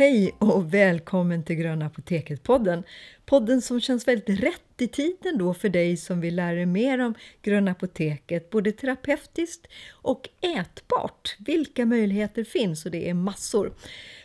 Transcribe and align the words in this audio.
Hej 0.00 0.34
och 0.38 0.74
välkommen 0.74 1.44
till 1.44 1.56
Gröna 1.56 1.86
Apoteket-podden. 1.86 2.82
Podden 3.26 3.62
som 3.62 3.80
känns 3.80 4.08
väldigt 4.08 4.40
rätt 4.40 4.80
i 4.80 4.88
tiden 4.88 5.38
då 5.38 5.54
för 5.54 5.68
dig 5.68 5.96
som 5.96 6.20
vill 6.20 6.36
lära 6.36 6.54
dig 6.54 6.66
mer 6.66 6.98
om 6.98 7.14
Gröna 7.42 7.70
Apoteket, 7.70 8.50
både 8.50 8.72
terapeutiskt 8.72 9.66
och 9.90 10.28
ätbart. 10.40 11.36
Vilka 11.38 11.86
möjligheter 11.86 12.44
finns? 12.44 12.84
Och 12.84 12.90
det 12.90 13.08
är 13.08 13.14
massor. 13.14 13.72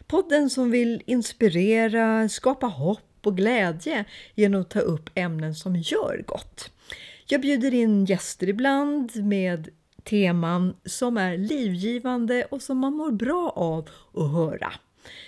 Podden 0.07 0.49
som 0.49 0.71
vill 0.71 1.03
inspirera, 1.05 2.29
skapa 2.29 2.67
hopp 2.67 3.19
och 3.23 3.37
glädje 3.37 4.05
genom 4.35 4.61
att 4.61 4.69
ta 4.69 4.79
upp 4.79 5.09
ämnen 5.15 5.55
som 5.55 5.75
gör 5.75 6.23
gott. 6.27 6.71
Jag 7.27 7.41
bjuder 7.41 7.73
in 7.73 8.05
gäster 8.05 8.49
ibland 8.49 9.25
med 9.25 9.69
teman 10.03 10.75
som 10.85 11.17
är 11.17 11.37
livgivande 11.37 12.45
och 12.45 12.61
som 12.61 12.77
man 12.77 12.93
mår 12.93 13.11
bra 13.11 13.53
av 13.55 13.89
att 14.13 14.31
höra. 14.31 14.73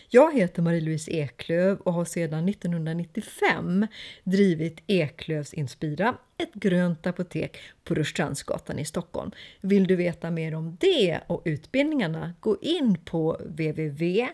Jag 0.09 0.35
heter 0.35 0.61
Marie-Louise 0.61 1.11
Eklöv 1.11 1.79
och 1.79 1.93
har 1.93 2.05
sedan 2.05 2.49
1995 2.49 3.87
drivit 4.23 4.83
Eklövs 4.87 5.53
Inspira, 5.53 6.17
ett 6.37 6.53
grönt 6.53 7.07
apotek 7.07 7.57
på 7.83 7.95
Rörstrandsgatan 7.95 8.79
i 8.79 8.85
Stockholm. 8.85 9.31
Vill 9.61 9.87
du 9.87 9.95
veta 9.95 10.31
mer 10.31 10.55
om 10.55 10.77
det 10.79 11.19
och 11.27 11.41
utbildningarna, 11.45 12.33
gå 12.39 12.57
in 12.61 12.97
på 13.05 13.37
www.inspira.cc. 13.39 14.33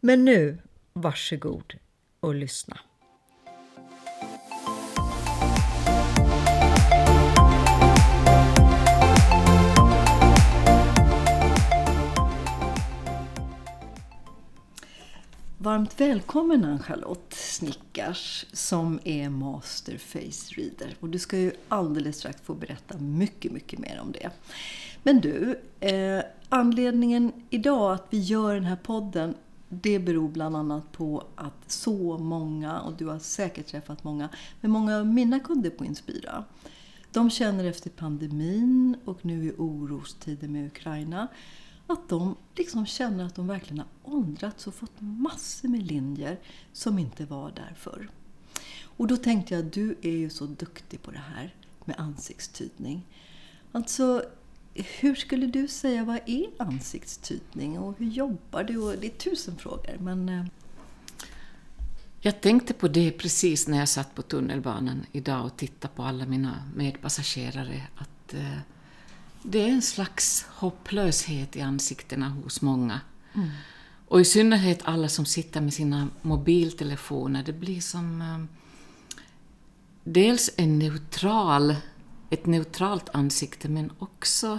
Men 0.00 0.24
nu, 0.24 0.58
varsågod 0.92 1.74
och 2.20 2.34
lyssna. 2.34 2.78
Varmt 15.66 16.00
välkommen 16.00 16.64
Ann-Charlotte 16.64 17.34
Snickars 17.34 18.46
som 18.52 19.00
är 19.04 19.30
Master 19.30 19.98
Face 19.98 20.54
Reader. 20.54 20.96
Och 21.00 21.08
du 21.08 21.18
ska 21.18 21.38
ju 21.38 21.52
alldeles 21.68 22.16
strax 22.16 22.40
få 22.40 22.54
berätta 22.54 22.98
mycket, 22.98 23.52
mycket 23.52 23.78
mer 23.78 24.00
om 24.02 24.12
det. 24.12 24.30
Men 25.02 25.20
du, 25.20 25.60
eh, 25.80 26.20
anledningen 26.48 27.32
idag 27.50 27.94
att 27.94 28.06
vi 28.10 28.18
gör 28.18 28.54
den 28.54 28.64
här 28.64 28.76
podden 28.76 29.34
det 29.68 29.98
beror 29.98 30.28
bland 30.28 30.56
annat 30.56 30.92
på 30.92 31.24
att 31.34 31.70
så 31.70 32.18
många, 32.18 32.80
och 32.80 32.92
du 32.92 33.06
har 33.06 33.18
säkert 33.18 33.66
träffat 33.66 34.04
många, 34.04 34.28
men 34.60 34.70
många 34.70 34.96
av 34.96 35.06
mina 35.06 35.40
kunder 35.40 35.70
på 35.70 35.84
Inspira, 35.84 36.44
de 37.12 37.30
känner 37.30 37.64
efter 37.64 37.90
pandemin 37.90 38.96
och 39.04 39.24
nu 39.24 39.44
i 39.44 39.52
orostider 39.58 40.48
med 40.48 40.66
Ukraina 40.66 41.28
att 41.86 42.08
de 42.08 42.36
liksom 42.54 42.86
känner 42.86 43.24
att 43.24 43.34
de 43.34 43.46
verkligen 43.46 43.78
har 43.78 44.14
åldrats 44.14 44.66
och 44.66 44.74
fått 44.74 45.00
massor 45.00 45.68
med 45.68 45.86
linjer 45.86 46.40
som 46.72 46.98
inte 46.98 47.24
var 47.24 47.50
där 47.50 47.74
förr. 47.78 48.08
Och 48.82 49.06
då 49.06 49.16
tänkte 49.16 49.54
jag, 49.54 49.64
du 49.64 49.96
är 50.02 50.10
ju 50.10 50.30
så 50.30 50.46
duktig 50.46 51.02
på 51.02 51.10
det 51.10 51.22
här 51.34 51.54
med 51.84 51.96
ansiktstydning. 51.98 53.06
Alltså, 53.72 54.22
hur 54.74 55.14
skulle 55.14 55.46
du 55.46 55.68
säga, 55.68 56.04
vad 56.04 56.20
är 56.26 56.46
ansiktstydning 56.58 57.78
och 57.78 57.98
hur 57.98 58.06
jobbar 58.06 58.64
du? 58.64 58.96
Det 58.96 59.06
är 59.06 59.10
tusen 59.10 59.56
frågor, 59.56 59.96
men... 60.00 60.28
Eh. 60.28 60.44
Jag 62.20 62.40
tänkte 62.40 62.74
på 62.74 62.88
det 62.88 63.10
precis 63.10 63.68
när 63.68 63.78
jag 63.78 63.88
satt 63.88 64.14
på 64.14 64.22
tunnelbanan 64.22 65.06
idag 65.12 65.46
och 65.46 65.56
tittade 65.56 65.94
på 65.94 66.02
alla 66.02 66.26
mina 66.26 66.62
medpassagerare, 66.76 67.82
att 67.96 68.34
eh, 68.34 68.58
det 69.46 69.60
är 69.62 69.68
en 69.68 69.82
slags 69.82 70.46
hopplöshet 70.48 71.56
i 71.56 71.60
ansiktena 71.60 72.28
hos 72.28 72.62
många. 72.62 73.00
Mm. 73.34 73.48
Och 74.08 74.20
i 74.20 74.24
synnerhet 74.24 74.80
alla 74.84 75.08
som 75.08 75.26
sitter 75.26 75.60
med 75.60 75.74
sina 75.74 76.08
mobiltelefoner. 76.22 77.42
Det 77.42 77.52
blir 77.52 77.80
som 77.80 78.22
eh, 78.22 78.44
dels 80.04 80.50
en 80.56 80.78
neutral, 80.78 81.76
ett 82.30 82.46
neutralt 82.46 83.08
ansikte 83.12 83.68
men 83.68 83.92
också 83.98 84.58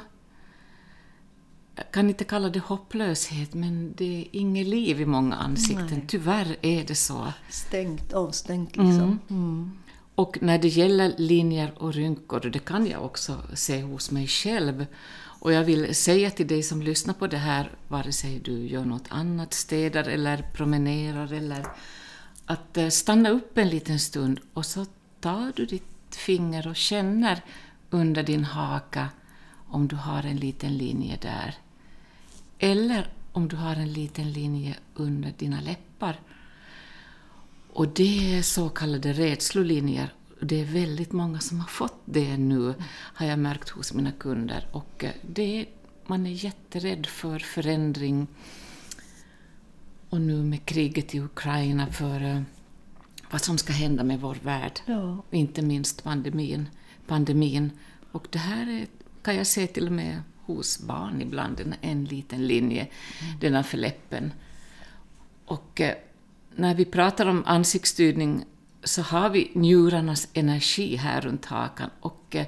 jag 1.78 1.92
kan 1.92 2.10
inte 2.10 2.24
kalla 2.24 2.50
det 2.50 2.60
hopplöshet, 2.60 3.54
men 3.54 3.94
det 3.98 4.22
är 4.22 4.28
inget 4.32 4.68
liv 4.68 5.02
i 5.02 5.06
många 5.06 5.36
ansikten. 5.36 5.88
Nej. 5.92 6.06
Tyvärr 6.08 6.58
är 6.62 6.84
det 6.84 6.96
så. 6.96 7.34
Stängt, 7.50 8.14
avstängt 8.14 8.70
liksom. 8.70 9.02
Mm. 9.02 9.20
Mm. 9.30 9.72
Och 10.18 10.38
när 10.42 10.58
det 10.58 10.68
gäller 10.68 11.14
linjer 11.18 11.74
och 11.78 11.94
rynkor, 11.94 12.40
det 12.40 12.60
kan 12.60 12.88
jag 12.88 13.06
också 13.06 13.42
se 13.54 13.82
hos 13.82 14.12
mig 14.12 14.28
själv. 14.28 14.86
Och 15.40 15.54
jag 15.54 15.64
vill 15.64 15.96
säga 15.96 16.32
till 16.32 16.48
dig 16.48 16.64
som 16.64 16.82
lyssnar 16.82 17.14
på 17.14 17.28
det 17.28 17.38
här, 17.38 17.72
vare 17.88 18.12
sig 18.12 18.40
du 18.40 18.68
gör 18.68 18.86
något 18.86 19.08
annat, 19.10 19.54
städar 19.54 20.04
eller 20.04 20.38
promenerar 20.54 21.34
eller 21.34 21.66
att 22.46 22.78
eh, 22.78 22.88
stanna 22.88 23.30
upp 23.30 23.58
en 23.58 23.70
liten 23.70 24.00
stund 24.00 24.40
och 24.54 24.66
så 24.66 24.86
tar 25.20 25.52
du 25.56 25.66
ditt 25.66 26.16
finger 26.16 26.68
och 26.68 26.76
känner 26.76 27.42
under 27.90 28.24
din 28.24 28.44
haka 28.44 29.10
om 29.68 29.88
du 29.88 29.96
har 29.96 30.24
en 30.24 30.38
liten 30.38 30.78
linje 30.78 31.18
där. 31.22 31.56
Eller 32.60 33.08
om 33.32 33.48
du 33.48 33.56
har 33.56 33.76
en 33.76 33.94
liten 33.94 34.32
linje 34.32 34.76
under 34.96 35.34
dina 35.38 35.62
läppar. 35.62 36.20
Och 37.78 37.88
det 37.88 38.38
är 38.38 38.42
så 38.42 38.70
kallade 38.70 39.14
rädslolinjer. 39.14 40.14
Det 40.42 40.62
är 40.62 40.66
väldigt 40.66 41.12
många 41.12 41.40
som 41.40 41.60
har 41.60 41.68
fått 41.68 42.02
det 42.06 42.38
nu, 42.38 42.74
har 42.90 43.26
jag 43.26 43.40
märkt 43.40 43.70
hos 43.70 43.94
mina 43.94 44.12
kunder. 44.12 44.68
Och 44.72 45.04
eh, 45.04 45.12
det, 45.22 45.66
man 46.06 46.28
är 46.28 46.32
jätterädd 46.32 47.06
för 47.06 47.40
förändring. 47.40 48.28
Och 50.10 50.22
nu 50.22 50.44
med 50.44 50.66
kriget 50.66 51.16
i 51.16 51.20
Ukraina, 51.20 51.88
för 51.88 52.24
eh, 52.24 52.42
vad 53.32 53.42
som 53.42 53.58
ska 53.58 53.74
hända 53.74 54.04
med 54.04 54.22
vår 54.22 54.38
värld. 54.44 54.80
Ja. 54.86 55.24
Inte 55.32 55.62
minst 55.62 56.04
pandemin. 56.04 56.70
pandemin. 57.08 57.72
Och 58.12 58.28
det 58.30 58.40
här 58.40 58.70
är, 58.70 58.88
kan 59.22 59.36
jag 59.36 59.48
se 59.48 59.68
till 59.68 59.88
och 59.88 59.94
med 59.94 60.22
hos 60.42 60.80
barn 60.80 61.22
ibland, 61.22 61.60
en, 61.60 61.76
en 61.82 62.06
liten 62.06 62.48
linje, 62.48 62.82
mm. 62.82 63.40
denna 63.40 63.64
för 63.64 63.78
läppen. 63.78 64.34
Och 65.46 65.82
eh, 65.82 65.96
när 66.58 66.76
vi 66.76 66.86
pratar 66.86 67.26
om 67.26 67.44
ansiktsstyrning 67.46 68.46
så 68.84 69.02
har 69.02 69.30
vi 69.30 69.52
njurarnas 69.54 70.28
energi 70.34 70.96
här 70.96 71.22
runt 71.22 71.46
hakan 71.46 71.90
och 72.00 72.36
eh, 72.36 72.48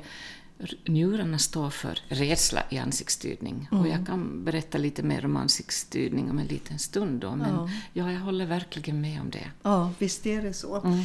njurarna 0.86 1.38
står 1.38 1.70
för 1.70 2.00
rädsla 2.08 2.64
i 2.70 2.78
ansiktsstyrning. 2.78 3.68
Mm. 3.72 3.84
Och 3.84 3.90
jag 3.90 4.08
kan 4.08 4.46
berätta 4.46 4.78
lite 4.78 5.03
mer 5.03 5.25
om 5.25 5.38
ansiktsstyrning 5.38 6.31
om 6.31 6.40
en 6.40 6.47
liten 6.47 6.80
stund 6.80 7.22
då, 7.22 7.36
men 7.36 7.53
ja. 7.53 7.70
ja 7.94 8.12
jag 8.12 8.20
håller 8.20 8.46
verkligen 8.46 9.02
med 9.02 9.22
om 9.22 9.30
det. 9.30 9.52
Ja, 9.62 9.92
visst 10.00 10.26
är 10.26 10.41
det 10.41 10.53
så. 10.53 10.81
Mm. 10.81 11.00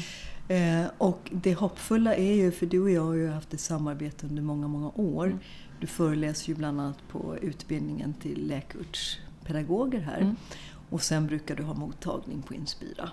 Eh, 0.48 0.90
och 0.98 1.30
det 1.32 1.54
hoppfulla 1.54 2.14
är 2.14 2.34
ju, 2.34 2.52
för 2.52 2.66
du 2.66 2.80
och 2.80 2.90
jag 2.90 3.04
har 3.04 3.14
ju 3.14 3.28
haft 3.28 3.54
ett 3.54 3.60
samarbete 3.60 4.26
under 4.26 4.42
många, 4.42 4.68
många 4.68 4.88
år. 4.88 5.26
Mm. 5.26 5.38
Du 5.80 5.86
föreläser 5.86 6.48
ju 6.48 6.54
bland 6.54 6.80
annat 6.80 7.08
på 7.08 7.36
utbildningen 7.42 8.14
till 8.14 8.46
läkarpedagoger 8.48 10.00
här. 10.00 10.34
Och 10.94 11.02
sen 11.02 11.26
brukar 11.26 11.56
du 11.56 11.62
ha 11.62 11.74
mottagning 11.74 12.42
på 12.42 12.54
Inspira. 12.54 13.10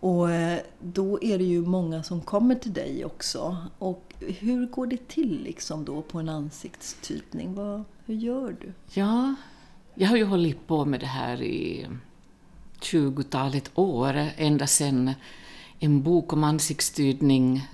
Och 0.00 0.30
eh, 0.30 0.60
då 0.80 1.22
är 1.22 1.38
det 1.38 1.44
ju 1.44 1.60
många 1.60 2.02
som 2.02 2.20
kommer 2.20 2.54
till 2.54 2.72
dig 2.72 3.04
också. 3.04 3.56
Och 3.78 4.14
hur 4.18 4.66
går 4.66 4.86
det 4.86 5.08
till 5.08 5.42
liksom 5.42 5.84
då 5.84 6.02
på 6.02 6.18
en 6.18 6.28
ansiktstypning? 6.28 7.54
Vad, 7.54 7.84
hur 8.04 8.14
gör 8.14 8.56
du? 8.60 8.72
Ja, 9.00 9.34
jag 9.94 10.08
har 10.08 10.16
ju 10.16 10.24
hållit 10.24 10.66
på 10.66 10.84
med 10.84 11.00
det 11.00 11.06
här 11.06 11.42
i 11.42 11.86
20-talet 12.80 13.70
år, 13.74 14.14
ända 14.36 14.66
sedan 14.66 15.10
en 15.78 16.02
bok 16.02 16.32
om 16.32 16.44
ansiktstydning 16.44 17.68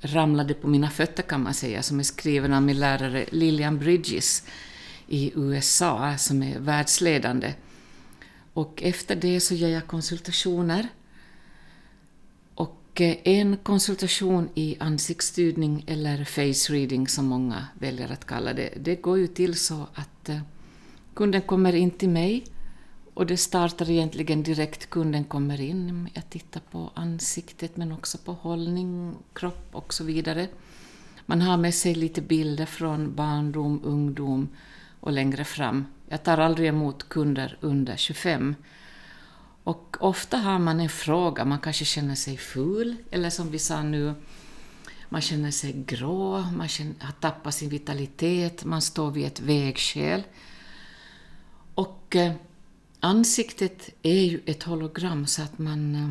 ramlade 0.00 0.54
på 0.54 0.68
mina 0.68 0.90
fötter 0.90 1.22
kan 1.22 1.42
man 1.42 1.54
säga, 1.54 1.82
som 1.82 1.98
är 1.98 2.04
skriven 2.04 2.52
av 2.52 2.62
min 2.62 2.80
lärare 2.80 3.26
Lillian 3.30 3.78
Bridges 3.78 4.42
i 5.06 5.32
USA, 5.34 6.16
som 6.18 6.42
är 6.42 6.58
världsledande. 6.58 7.54
Och 8.56 8.82
efter 8.82 9.16
det 9.16 9.40
så 9.40 9.54
ger 9.54 9.68
jag 9.68 9.86
konsultationer. 9.86 10.88
Och 12.54 13.00
eh, 13.00 13.16
en 13.24 13.56
konsultation 13.56 14.48
i 14.54 14.76
ansiktsstyrning 14.80 15.84
eller 15.86 16.24
face 16.24 16.72
reading 16.72 17.08
som 17.08 17.26
många 17.26 17.66
väljer 17.78 18.12
att 18.12 18.24
kalla 18.24 18.52
det, 18.54 18.70
det 18.80 18.94
går 18.94 19.18
ju 19.18 19.26
till 19.26 19.54
så 19.54 19.86
att 19.94 20.28
eh, 20.28 20.40
kunden 21.14 21.42
kommer 21.42 21.74
in 21.74 21.90
till 21.90 22.08
mig 22.08 22.44
och 23.14 23.26
det 23.26 23.36
startar 23.36 23.90
egentligen 23.90 24.42
direkt 24.42 24.90
kunden 24.90 25.24
kommer 25.24 25.60
in. 25.60 25.90
Mm, 25.90 26.08
jag 26.14 26.30
tittar 26.30 26.60
på 26.70 26.90
ansiktet 26.94 27.76
men 27.76 27.92
också 27.92 28.18
på 28.18 28.32
hållning, 28.32 29.14
kropp 29.32 29.68
och 29.72 29.94
så 29.94 30.04
vidare. 30.04 30.48
Man 31.26 31.42
har 31.42 31.56
med 31.56 31.74
sig 31.74 31.94
lite 31.94 32.22
bilder 32.22 32.66
från 32.66 33.14
barndom, 33.14 33.80
ungdom 33.84 34.48
och 35.00 35.12
längre 35.12 35.44
fram. 35.44 35.84
Jag 36.08 36.22
tar 36.24 36.38
aldrig 36.38 36.68
emot 36.68 37.08
kunder 37.08 37.58
under 37.60 37.96
25. 37.96 38.54
Och 39.64 39.96
ofta 40.00 40.36
har 40.36 40.58
man 40.58 40.80
en 40.80 40.88
fråga, 40.88 41.44
man 41.44 41.58
kanske 41.58 41.84
känner 41.84 42.14
sig 42.14 42.36
ful, 42.36 42.96
eller 43.10 43.30
som 43.30 43.50
vi 43.50 43.58
sa 43.58 43.82
nu, 43.82 44.14
man 45.08 45.20
känner 45.20 45.50
sig 45.50 45.72
grå, 45.86 46.40
man 46.40 46.68
känner, 46.68 46.94
har 47.00 47.12
tappat 47.12 47.54
sin 47.54 47.68
vitalitet, 47.68 48.64
man 48.64 48.82
står 48.82 49.10
vid 49.10 49.26
ett 49.26 49.40
vägskäl. 49.40 50.22
Och 51.74 52.16
eh, 52.16 52.32
ansiktet 53.00 53.90
är 54.02 54.24
ju 54.24 54.40
ett 54.46 54.62
hologram 54.62 55.26
så 55.26 55.42
att 55.42 55.58
man, 55.58 55.94
eh, 55.94 56.10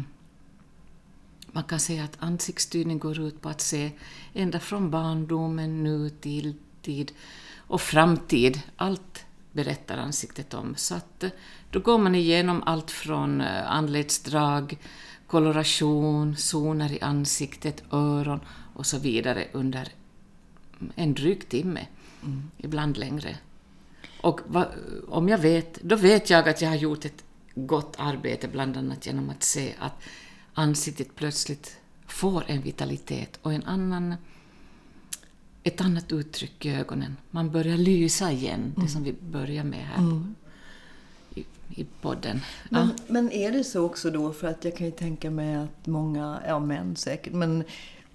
man 1.51 1.63
kan 1.63 1.79
säga 1.79 2.03
att 2.03 2.17
ansiktsstyrning 2.19 2.99
går 2.99 3.19
ut 3.19 3.41
på 3.41 3.49
att 3.49 3.61
se 3.61 3.91
ända 4.33 4.59
från 4.59 4.91
barndomen, 4.91 5.83
nutid 5.83 6.55
tid 6.85 7.11
och 7.57 7.81
framtid. 7.81 8.61
Allt 8.75 9.24
berättar 9.55 9.97
ansiktet 9.97 10.53
om. 10.53 10.75
Så 10.75 10.95
att 10.95 11.23
eh, 11.23 11.29
då 11.71 11.79
går 11.79 11.97
man 11.97 12.15
igenom 12.15 12.63
allt 12.65 12.91
från 12.91 13.41
eh, 13.41 13.71
anletsdrag, 13.71 14.77
koloration, 15.27 16.35
zoner 16.35 16.91
i 16.91 17.01
ansiktet, 17.01 17.83
öron 17.91 18.39
och 18.73 18.85
så 18.85 18.99
vidare 18.99 19.47
under 19.53 19.87
en 20.95 21.13
dryg 21.13 21.49
timme, 21.49 21.87
mm. 22.23 22.51
ibland 22.57 22.97
längre. 22.97 23.37
Och 24.21 24.39
va, 24.47 24.67
om 25.07 25.29
jag 25.29 25.37
vet, 25.37 25.81
då 25.81 25.95
vet 25.95 26.29
jag 26.29 26.49
att 26.49 26.61
jag 26.61 26.69
har 26.69 26.75
gjort 26.75 27.05
ett 27.05 27.23
gott 27.55 27.95
arbete, 27.97 28.47
bland 28.47 28.77
annat 28.77 29.05
genom 29.05 29.29
att 29.29 29.43
se 29.43 29.73
att 29.79 30.03
ansiktet 30.53 31.15
plötsligt 31.15 31.77
får 32.07 32.43
en 32.47 32.61
vitalitet 32.61 33.39
och 33.41 33.53
en 33.53 33.63
annan, 33.63 34.15
ett 35.65 35.81
annat 35.81 36.11
uttryck 36.11 36.65
i 36.65 36.69
ögonen. 36.69 37.17
Man 37.31 37.51
börjar 37.51 37.77
lysa 37.77 38.31
igen, 38.31 38.59
mm. 38.59 38.73
det 38.75 38.87
som 38.87 39.03
vi 39.03 39.13
börjar 39.13 39.63
med 39.63 39.85
här 39.85 39.97
mm. 39.97 40.35
i, 41.35 41.45
i 41.69 41.85
podden. 42.01 42.41
Men, 42.69 42.87
ja. 42.87 43.03
men 43.07 43.31
är 43.31 43.51
det 43.51 43.63
så 43.63 43.85
också 43.85 44.11
då, 44.11 44.33
för 44.33 44.47
att 44.47 44.65
jag 44.65 44.75
kan 44.75 44.85
ju 44.85 44.91
tänka 44.91 45.31
mig 45.31 45.55
att 45.55 45.87
många, 45.87 46.41
ja 46.47 46.59
män 46.59 46.95
säkert, 46.95 47.33
men 47.33 47.63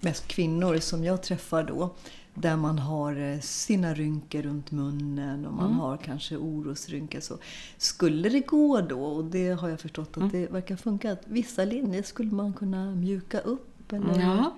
mest 0.00 0.26
kvinnor 0.28 0.78
som 0.78 1.04
jag 1.04 1.22
träffar 1.22 1.64
då, 1.64 1.94
där 2.34 2.56
man 2.56 2.78
har 2.78 3.32
eh, 3.32 3.40
sina 3.40 3.94
rynkor 3.94 4.42
runt 4.42 4.70
munnen 4.70 5.46
och 5.46 5.54
man 5.54 5.66
mm. 5.66 5.78
har 5.78 5.96
kanske 5.96 6.36
orosrynkor. 6.36 7.20
Så 7.20 7.38
skulle 7.76 8.28
det 8.28 8.40
gå 8.40 8.80
då, 8.80 9.04
och 9.04 9.24
det 9.24 9.48
har 9.50 9.68
jag 9.68 9.80
förstått 9.80 10.10
att 10.10 10.16
mm. 10.16 10.30
det 10.30 10.46
verkar 10.46 10.76
funka, 10.76 11.12
att 11.12 11.22
vissa 11.24 11.64
linjer 11.64 12.02
skulle 12.02 12.32
man 12.32 12.52
kunna 12.52 12.94
mjuka 12.94 13.40
upp? 13.40 13.92
Eller 13.92 14.20
ja. 14.20 14.56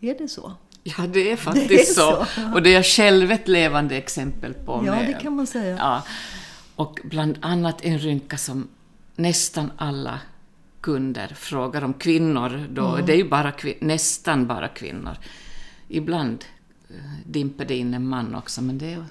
Är 0.00 0.18
det 0.18 0.28
så? 0.28 0.52
Ja, 0.98 1.06
det 1.06 1.32
är 1.32 1.36
faktiskt 1.36 1.68
det 1.68 1.80
är 1.80 1.84
så. 1.84 2.26
så. 2.34 2.54
Och 2.54 2.62
det 2.62 2.70
är 2.70 2.74
jag 2.74 2.86
själv 2.86 3.30
ett 3.30 3.48
levande 3.48 3.96
exempel 3.96 4.54
på. 4.54 4.82
Ja, 4.86 4.94
med, 4.94 5.06
det 5.06 5.22
kan 5.22 5.36
man 5.36 5.46
säga. 5.46 5.76
Ja, 5.78 6.02
och 6.76 7.00
bland 7.04 7.38
annat 7.42 7.84
en 7.84 7.98
rynka 7.98 8.36
som 8.36 8.68
nästan 9.16 9.70
alla 9.76 10.20
kunder 10.80 11.28
frågar 11.34 11.84
om 11.84 11.94
kvinnor. 11.94 12.66
Då, 12.70 12.86
mm. 12.88 13.06
Det 13.06 13.12
är 13.12 13.16
ju 13.16 13.28
bara, 13.28 13.52
nästan 13.80 14.46
bara 14.46 14.68
kvinnor. 14.68 15.16
Ibland 15.88 16.44
dimper 17.24 17.64
det 17.64 17.76
in 17.76 17.94
en 17.94 18.08
man 18.08 18.34
också, 18.34 18.62
men 18.62 18.78
det 18.78 18.92
är, 18.92 19.04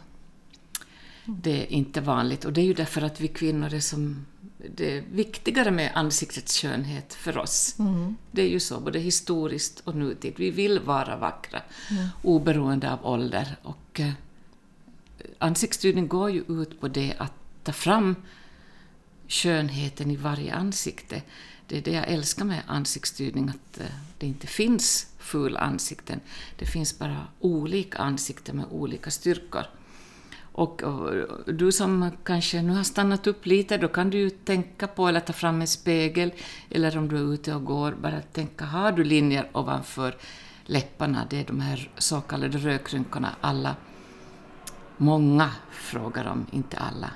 det 1.25 1.61
är 1.61 1.73
inte 1.73 2.01
vanligt. 2.01 2.45
Och 2.45 2.53
det 2.53 2.61
är 2.61 2.65
ju 2.65 2.73
därför 2.73 3.01
att 3.01 3.21
vi 3.21 3.27
kvinnor 3.27 3.73
är 3.73 3.79
som... 3.79 4.25
Det 4.75 5.03
viktigare 5.11 5.71
med 5.71 5.91
ansiktets 5.95 6.61
skönhet 6.61 7.13
för 7.13 7.37
oss. 7.37 7.75
Mm. 7.79 8.15
Det 8.31 8.41
är 8.41 8.49
ju 8.49 8.59
så, 8.59 8.79
både 8.79 8.99
historiskt 8.99 9.79
och 9.79 9.95
nutid. 9.95 10.33
Vi 10.37 10.51
vill 10.51 10.79
vara 10.79 11.17
vackra, 11.17 11.61
mm. 11.91 12.07
oberoende 12.21 12.91
av 12.91 13.05
ålder. 13.05 13.57
Och 13.63 13.99
eh, 13.99 14.11
ansiktsstudien 15.37 16.07
går 16.07 16.31
ju 16.31 16.43
ut 16.47 16.81
på 16.81 16.87
det 16.87 17.13
att 17.17 17.33
ta 17.63 17.71
fram 17.71 18.15
skönheten 19.27 20.11
i 20.11 20.15
varje 20.15 20.53
ansikte. 20.53 21.21
Det 21.67 21.77
är 21.77 21.81
det 21.81 21.91
jag 21.91 22.07
älskar 22.07 22.45
med 22.45 22.61
ansiktsstyrning, 22.67 23.49
att 23.49 23.79
eh, 23.79 23.85
det 24.17 24.27
inte 24.27 24.47
finns 24.47 25.07
fula 25.17 25.59
ansikten. 25.59 26.19
Det 26.57 26.65
finns 26.65 26.99
bara 26.99 27.27
olika 27.39 27.97
ansikten 27.97 28.57
med 28.57 28.65
olika 28.71 29.11
styrkor. 29.11 29.65
Och, 30.57 30.83
och, 30.83 31.13
du 31.53 31.71
som 31.71 32.11
kanske 32.23 32.61
nu 32.61 32.73
har 32.73 32.83
stannat 32.83 33.27
upp 33.27 33.45
lite, 33.45 33.77
då 33.77 33.87
kan 33.87 34.09
du 34.09 34.17
ju 34.17 34.29
tänka 34.29 34.87
på 34.87 35.07
eller 35.07 35.19
ta 35.19 35.33
fram 35.33 35.61
en 35.61 35.67
spegel, 35.67 36.33
eller 36.69 36.97
om 36.97 37.07
du 37.07 37.17
är 37.17 37.33
ute 37.33 37.55
och 37.55 37.65
går, 37.65 37.91
bara 37.91 38.21
tänka, 38.21 38.65
har 38.65 38.91
du 38.91 39.03
linjer 39.03 39.49
ovanför 39.53 40.15
läpparna? 40.65 41.27
Det 41.29 41.39
är 41.39 41.45
de 41.45 41.59
här 41.59 41.89
så 41.97 42.21
kallade 42.21 42.57
rökrynkorna 42.57 43.35
alla, 43.41 43.75
många 44.97 45.51
frågar 45.71 46.25
om, 46.25 46.45
inte 46.51 46.77
alla. 46.77 47.11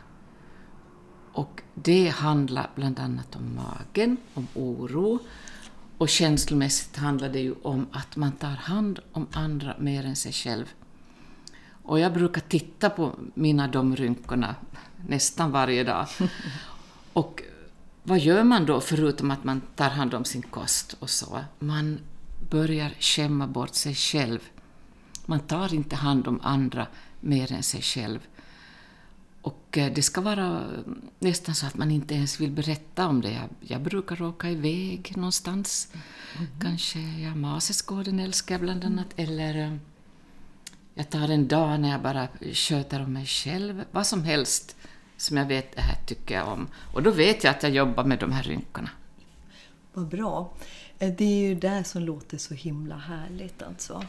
Och 1.34 1.62
det 1.74 2.08
handlar 2.08 2.70
bland 2.76 3.00
annat 3.00 3.36
om 3.36 3.56
magen, 3.56 4.18
om 4.34 4.48
oro, 4.54 5.20
och 5.98 6.10
känslomässigt 6.10 6.98
handlar 6.98 7.30
det 7.30 7.40
ju 7.40 7.56
om 7.62 7.88
att 7.92 8.16
man 8.16 8.32
tar 8.32 8.56
hand 8.56 9.00
om 9.12 9.28
andra 9.32 9.76
mer 9.80 10.06
än 10.06 10.16
sig 10.16 10.32
själv. 10.32 10.66
Och 11.90 12.00
jag 12.00 12.14
brukar 12.14 12.42
titta 12.42 12.90
på 12.90 13.16
mina 13.34 13.68
de 13.68 13.96
rynkorna 13.96 14.56
nästan 15.08 15.52
varje 15.52 15.84
dag. 15.84 16.08
Och 17.14 17.44
vad 18.04 18.20
gör 18.20 18.44
man 18.44 18.66
då 18.66 18.82
förutom 18.82 19.32
att 19.32 19.44
man 19.44 19.62
tar 19.76 19.90
hand 19.90 20.14
om 20.14 20.26
sin 20.26 20.42
kost 20.42 20.96
och 21.00 21.10
så? 21.10 21.40
Man 21.60 22.00
börjar 22.50 22.94
skämma 23.00 23.48
bort 23.48 23.76
sig 23.76 23.96
själv. 23.96 24.40
Man 25.26 25.40
tar 25.40 25.74
inte 25.74 25.96
hand 25.96 26.28
om 26.28 26.40
andra 26.44 26.88
mer 27.20 27.52
än 27.52 27.64
sig 27.64 27.82
själv. 27.82 28.20
Och 29.42 29.78
eh, 29.78 29.94
det 29.94 30.02
ska 30.02 30.22
vara 30.22 30.64
nästan 31.20 31.56
så 31.56 31.66
att 31.66 31.78
man 31.78 31.92
inte 31.92 32.14
ens 32.14 32.40
vill 32.40 32.52
berätta 32.52 33.08
om 33.08 33.22
det. 33.22 33.32
Jag, 33.32 33.50
jag 33.60 33.82
brukar 33.82 34.22
åka 34.22 34.50
iväg 34.50 35.14
någonstans. 35.16 35.88
Mm. 36.38 36.48
Kanske 36.60 37.00
ja, 37.00 37.36
Masesgården 37.36 38.20
älskar 38.20 38.56
jag 38.56 38.62
bland 38.62 38.86
annat. 38.86 39.08
Eller 39.16 39.66
eh, 39.66 39.76
jag 41.00 41.10
tar 41.10 41.30
en 41.30 41.48
dag 41.48 41.80
när 41.80 41.90
jag 41.90 42.02
bara 42.02 42.28
sköter 42.54 43.04
om 43.04 43.14
mig 43.14 43.26
själv. 43.26 43.84
Vad 43.92 44.08
som 44.08 44.24
helst 44.24 44.76
som 45.18 45.38
jag 45.38 45.46
vet, 45.46 45.76
det 45.76 45.82
här 45.82 45.98
tycker 46.06 46.36
jag 46.36 46.48
om. 46.48 46.68
Och 46.94 47.04
då 47.04 47.12
vet 47.12 47.44
jag 47.44 47.52
att 47.52 47.64
jag 47.64 47.72
jobbar 47.72 48.04
med 48.04 48.20
de 48.20 48.32
här 48.32 48.44
rynkorna. 48.44 48.90
Vad 49.94 50.08
bra. 50.08 50.54
Eh, 51.00 51.14
det 51.18 51.24
är 51.24 51.50
ju 51.50 51.56
det 51.56 51.84
som 51.84 52.02
låter 52.02 52.38
så 52.38 52.54
himla 52.54 52.98
härligt 52.98 53.64
alltså. 53.64 54.06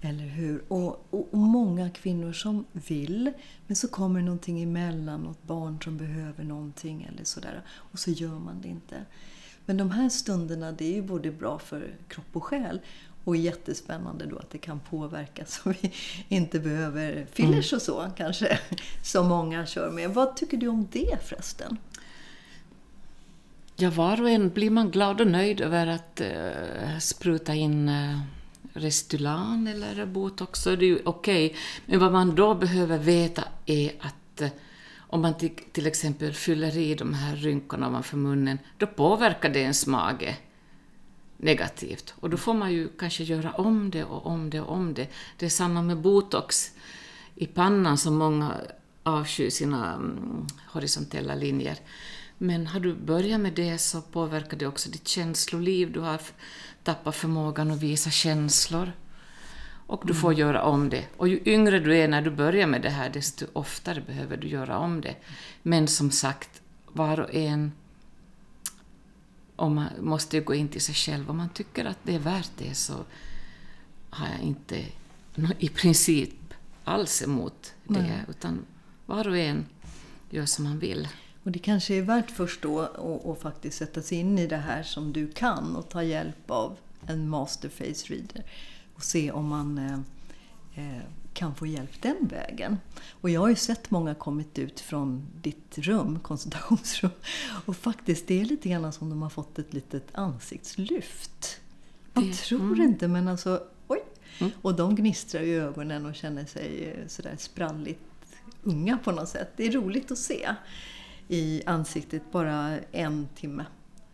Eller 0.00 0.24
hur? 0.24 0.64
Och, 0.68 1.06
och, 1.10 1.28
och, 1.30 1.38
många 1.38 1.90
kvinnor 1.90 2.32
som 2.32 2.64
vill, 2.72 3.32
men 3.66 3.76
så 3.76 3.88
kommer 3.88 4.22
någonting 4.22 4.62
emellan, 4.62 5.20
något 5.20 5.42
barn 5.42 5.78
som 5.84 5.96
behöver 5.96 6.44
någonting 6.44 7.08
eller 7.12 7.24
sådär. 7.24 7.62
Och 7.70 7.98
så 7.98 8.10
gör 8.10 8.38
man 8.38 8.60
det 8.60 8.68
inte. 8.68 9.04
Men 9.66 9.76
de 9.76 9.90
här 9.90 10.08
stunderna, 10.08 10.72
det 10.72 10.84
är 10.84 10.94
ju 10.94 11.02
både 11.02 11.30
bra 11.30 11.58
för 11.58 11.94
kropp 12.08 12.26
och 12.32 12.44
själ. 12.44 12.80
Och 13.24 13.36
jättespännande 13.36 14.26
då 14.26 14.38
att 14.38 14.50
det 14.50 14.58
kan 14.58 14.80
påverka 14.80 15.44
så 15.46 15.70
vi 15.70 15.92
inte 16.28 16.60
behöver 16.60 17.26
fillers 17.32 17.72
mm. 17.72 17.76
och 17.76 17.82
så 17.82 18.10
kanske, 18.16 18.58
som 19.02 19.28
många 19.28 19.66
kör 19.66 19.90
med. 19.90 20.10
Vad 20.10 20.36
tycker 20.36 20.56
du 20.56 20.68
om 20.68 20.88
det 20.92 21.18
förresten? 21.24 21.76
Ja, 23.76 23.90
var 23.90 24.22
och 24.22 24.30
en 24.30 24.48
blir 24.48 24.70
man 24.70 24.90
glad 24.90 25.20
och 25.20 25.26
nöjd 25.26 25.60
över 25.60 25.86
att 25.86 26.20
uh, 26.20 26.98
spruta 26.98 27.54
in 27.54 27.88
uh 27.88 28.18
Restylan 28.76 29.66
eller 29.66 30.06
botox 30.06 30.62
så 30.62 30.70
är 30.70 30.76
det 30.76 30.86
ju 30.86 30.98
okej. 31.04 31.46
Okay. 31.46 31.58
Men 31.86 32.00
vad 32.00 32.12
man 32.12 32.34
då 32.34 32.54
behöver 32.54 32.98
veta 32.98 33.44
är 33.66 33.92
att 34.00 34.40
eh, 34.40 34.48
om 34.96 35.20
man 35.20 35.34
till 35.72 35.86
exempel 35.86 36.32
fyller 36.32 36.76
i 36.76 36.94
de 36.94 37.14
här 37.14 37.36
rynkorna 37.36 37.88
ovanför 37.88 38.16
munnen, 38.16 38.58
då 38.78 38.86
påverkar 38.86 39.48
det 39.48 39.58
ens 39.58 39.86
mage 39.86 40.36
negativt. 41.36 42.14
Och 42.20 42.30
då 42.30 42.36
får 42.36 42.54
man 42.54 42.72
ju 42.72 42.88
kanske 42.88 43.24
göra 43.24 43.52
om 43.52 43.90
det 43.90 44.04
och 44.04 44.26
om 44.26 44.50
det 44.50 44.60
och 44.60 44.72
om 44.72 44.94
det. 44.94 45.08
Det 45.38 45.46
är 45.46 45.50
samma 45.50 45.82
med 45.82 45.98
botox 45.98 46.72
i 47.34 47.46
pannan 47.46 47.98
som 47.98 48.14
många 48.16 48.52
avskyr 49.02 49.50
sina 49.50 49.94
um, 49.96 50.46
horisontella 50.68 51.34
linjer. 51.34 51.78
Men 52.38 52.66
har 52.66 52.80
du 52.80 52.94
börjat 52.94 53.40
med 53.40 53.52
det 53.52 53.78
så 53.78 54.00
påverkar 54.00 54.56
det 54.56 54.66
också 54.66 54.90
ditt 54.90 55.08
känsloliv. 55.08 55.92
Du 55.92 56.00
har 56.00 56.20
tappat 56.82 57.16
förmågan 57.16 57.70
att 57.70 57.82
visa 57.82 58.10
känslor. 58.10 58.92
Och 59.86 60.02
du 60.06 60.14
får 60.14 60.28
mm. 60.28 60.40
göra 60.40 60.62
om 60.62 60.88
det. 60.88 61.04
Och 61.16 61.28
ju 61.28 61.40
yngre 61.44 61.78
du 61.78 61.96
är 61.96 62.08
när 62.08 62.22
du 62.22 62.30
börjar 62.30 62.66
med 62.66 62.82
det 62.82 62.90
här, 62.90 63.10
desto 63.10 63.46
oftare 63.52 64.00
behöver 64.00 64.36
du 64.36 64.48
göra 64.48 64.78
om 64.78 65.00
det. 65.00 65.16
Men 65.62 65.88
som 65.88 66.10
sagt, 66.10 66.62
var 66.92 67.20
och 67.20 67.34
en 67.34 67.72
om 69.56 69.74
man 69.74 69.88
måste 70.00 70.40
gå 70.40 70.54
in 70.54 70.68
till 70.68 70.80
sig 70.80 70.94
själv. 70.94 71.30
Om 71.30 71.36
man 71.36 71.48
tycker 71.48 71.84
att 71.84 71.98
det 72.02 72.14
är 72.14 72.18
värt 72.18 72.50
det 72.58 72.74
så 72.74 72.94
har 74.10 74.28
jag 74.28 74.40
inte 74.40 74.84
i 75.58 75.68
princip 75.68 76.54
alls 76.84 77.22
emot 77.22 77.74
det. 77.84 78.02
Nej. 78.02 78.24
Utan 78.28 78.66
var 79.06 79.28
och 79.28 79.38
en 79.38 79.66
gör 80.30 80.46
som 80.46 80.64
man 80.64 80.78
vill. 80.78 81.08
Och 81.42 81.50
det 81.50 81.58
kanske 81.58 81.94
är 81.94 82.02
värt 82.02 82.30
först 82.30 82.62
då 82.62 82.80
att 83.24 83.42
faktiskt 83.42 83.78
sätta 83.78 84.02
sig 84.02 84.18
in 84.18 84.38
i 84.38 84.46
det 84.46 84.56
här 84.56 84.82
som 84.82 85.12
du 85.12 85.32
kan 85.32 85.76
och 85.76 85.88
ta 85.88 86.02
hjälp 86.02 86.50
av 86.50 86.76
en 87.06 87.28
master 87.28 87.68
face 87.68 88.14
reader 88.14 88.44
och 88.94 89.02
se 89.02 89.30
om 89.30 89.48
man 89.48 89.78
eh, 89.78 89.98
eh, 90.74 91.02
kan 91.34 91.54
få 91.54 91.66
hjälp 91.66 92.02
den 92.02 92.28
vägen. 92.28 92.78
Och 93.20 93.30
jag 93.30 93.40
har 93.40 93.48
ju 93.48 93.56
sett 93.56 93.90
många 93.90 94.14
kommit 94.14 94.58
ut 94.58 94.80
från 94.80 95.26
ditt 95.42 95.78
rum, 95.78 96.18
konsultationsrum, 96.22 97.10
och 97.66 97.76
faktiskt 97.76 98.26
det 98.26 98.40
är 98.40 98.44
lite 98.44 98.68
grann 98.68 98.92
som 98.92 99.10
de 99.10 99.22
har 99.22 99.30
fått 99.30 99.58
ett 99.58 99.72
litet 99.74 100.06
ansiktslyft. 100.12 101.60
Man 102.12 102.26
det, 102.26 102.34
tror 102.34 102.60
mm. 102.60 102.82
inte 102.82 103.08
men 103.08 103.28
alltså, 103.28 103.62
oj! 103.88 104.04
Mm. 104.38 104.52
Och 104.62 104.74
de 104.74 104.94
gnistrar 104.94 105.42
i 105.42 105.54
ögonen 105.54 106.06
och 106.06 106.14
känner 106.14 106.46
sig 106.46 106.96
sådär 107.08 107.36
spralligt 107.38 108.00
unga 108.62 108.98
på 108.98 109.12
något 109.12 109.28
sätt. 109.28 109.48
Det 109.56 109.66
är 109.66 109.72
roligt 109.72 110.10
att 110.10 110.18
se. 110.18 110.54
i 111.28 111.62
ansiktet 111.66 112.22
bara 112.32 112.78
en 112.92 113.28
timme. 113.34 113.64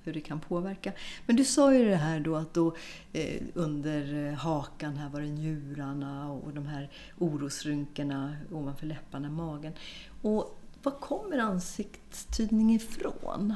Hur 0.04 0.12
det 0.12 0.20
kan 0.20 0.40
påverka. 0.40 0.92
Men 1.26 1.36
du 1.36 1.44
sa 1.44 1.74
ju 1.74 1.84
det 1.84 1.96
här 1.96 2.20
då 2.20 2.36
att 2.36 2.54
då, 2.54 2.76
eh, 3.12 3.42
under 3.54 4.28
eh, 4.28 4.34
hakan 4.34 4.96
här 4.96 5.08
var 5.08 5.20
det 5.20 5.26
njurarna 5.26 6.32
och 6.32 6.52
de 6.54 6.66
här 6.66 6.90
orosrynkorna 7.18 8.36
ovanför 8.52 8.86
läpparna, 8.86 9.30
magen. 9.30 9.72
Och 10.22 10.60
var 10.82 10.92
kommer 10.92 11.38
ansiktstydning 11.38 12.74
ifrån? 12.74 13.54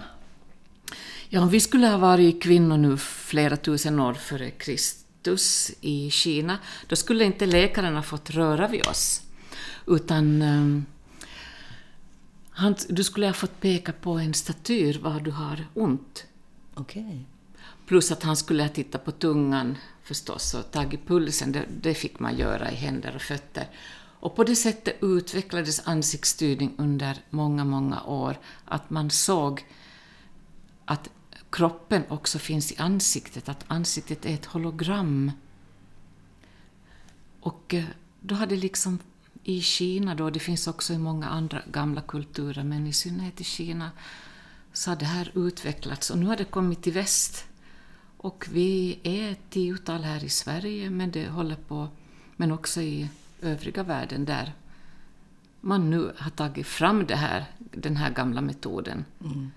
Ja, 1.29 1.41
om 1.41 1.49
vi 1.49 1.61
skulle 1.61 1.87
ha 1.87 1.99
varit 1.99 2.43
kvinnor 2.43 2.77
nu 2.77 2.97
flera 2.97 3.57
tusen 3.57 4.01
år 4.01 4.15
före 4.15 4.51
Kristus 4.51 5.73
i 5.81 6.11
Kina, 6.11 6.59
då 6.87 6.97
skulle 6.97 7.25
inte 7.25 7.47
läkaren 7.47 7.95
ha 7.95 8.03
fått 8.03 8.31
röra 8.31 8.69
vid 8.69 8.87
oss. 8.87 9.23
Utan 9.87 10.43
eh, 10.43 10.83
han, 12.51 12.75
du 12.89 13.05
skulle 13.05 13.27
ha 13.27 13.33
fått 13.33 13.61
peka 13.61 13.93
på 13.93 14.13
en 14.13 14.35
statyr 14.35 14.99
var 14.99 15.21
du 15.21 15.31
har 15.31 15.67
ont. 15.75 16.27
Okej. 16.75 17.03
Okay. 17.03 17.19
Plus 17.87 18.13
att 18.13 18.23
han 18.23 18.37
skulle 18.37 18.63
ha 18.63 18.69
tittat 18.69 19.05
på 19.05 19.13
tungan 19.13 19.77
förstås 20.03 20.55
och 20.55 20.71
tagit 20.71 21.07
pulsen, 21.07 21.53
det, 21.53 21.65
det 21.81 21.95
fick 21.95 22.19
man 22.19 22.37
göra 22.37 22.71
i 22.71 22.75
händer 22.75 23.15
och 23.15 23.23
fötter. 23.23 23.69
Och 24.21 24.37
på 24.37 24.45
det 24.45 24.57
sättet 24.57 24.97
utvecklades 25.03 25.87
ansiktsstyrning 25.87 26.75
under 26.79 27.17
många, 27.31 27.65
många 27.65 28.03
år, 28.03 28.39
att 28.65 28.91
man 28.91 29.11
såg 29.11 29.67
att 30.85 31.11
kroppen 31.51 32.03
också 32.09 32.39
finns 32.39 32.73
i 32.73 32.77
ansiktet, 32.79 33.49
att 33.49 33.65
ansiktet 33.69 34.27
är 34.27 34.35
ett 34.35 34.45
hologram. 34.45 35.33
Och 37.41 37.75
eh, 37.75 37.85
då 38.21 38.35
hade 38.35 38.57
liksom 38.57 38.99
i 39.43 39.61
Kina 39.61 40.15
då, 40.15 40.31
det 40.31 40.41
finns 40.41 40.67
också 40.67 40.93
i 40.93 40.99
många 40.99 41.29
andra 41.29 41.63
gamla 41.73 42.01
kulturer, 42.01 42.65
men 42.65 42.87
i 42.87 42.93
synnerhet 42.93 43.41
i 43.41 43.45
Kina, 43.45 43.91
så 44.75 44.91
har 44.91 44.97
det 44.97 45.05
här 45.05 45.33
utvecklats 45.35 46.11
och 46.11 46.19
nu 46.19 46.27
har 46.27 46.37
det 46.37 46.45
kommit 46.45 46.83
till 46.83 46.93
väst. 46.93 47.45
Och 48.17 48.47
vi 48.53 48.99
är 49.03 49.33
ett 49.33 49.51
tiotal 49.51 50.03
här 50.03 50.25
i 50.25 50.29
Sverige, 50.29 50.91
men 50.91 51.11
det 51.11 51.29
håller 51.29 51.57
på, 51.57 51.89
men 52.37 52.53
också 52.53 52.81
i 52.81 53.09
övriga 53.43 53.83
världen 53.83 54.25
där 54.25 54.53
man 55.61 55.91
nu 55.91 56.13
har 56.17 56.31
tagit 56.31 56.67
fram 56.67 57.07
det 57.07 57.17
här, 57.17 57.45
den 57.59 57.97
här 57.97 58.11
gamla 58.11 58.41
metoden. 58.41 59.05
Mm. 59.25 59.51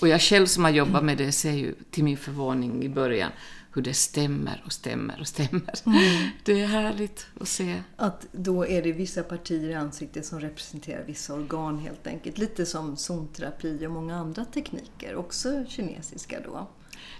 Och 0.00 0.08
jag 0.08 0.20
själv 0.20 0.46
som 0.46 0.64
har 0.64 0.70
jobbat 0.70 1.04
med 1.04 1.18
det 1.18 1.32
ser 1.32 1.52
ju 1.52 1.74
till 1.90 2.04
min 2.04 2.16
förvåning 2.16 2.82
i 2.82 2.88
början 2.88 3.30
hur 3.74 3.82
det 3.82 3.94
stämmer 3.94 4.62
och 4.66 4.72
stämmer 4.72 5.20
och 5.20 5.26
stämmer. 5.26 5.74
Mm. 5.86 6.28
Det 6.44 6.60
är 6.60 6.66
härligt 6.66 7.26
att 7.40 7.48
se. 7.48 7.82
Att 7.96 8.26
då 8.32 8.66
är 8.66 8.82
det 8.82 8.92
vissa 8.92 9.22
partier 9.22 9.70
i 9.70 9.74
ansiktet 9.74 10.26
som 10.26 10.40
representerar 10.40 11.04
vissa 11.04 11.34
organ 11.34 11.78
helt 11.78 12.06
enkelt. 12.06 12.38
Lite 12.38 12.66
som 12.66 12.96
zonterapi 12.96 13.86
och 13.86 13.90
många 13.90 14.16
andra 14.16 14.44
tekniker, 14.44 15.16
också 15.16 15.64
kinesiska 15.68 16.40
då. 16.44 16.68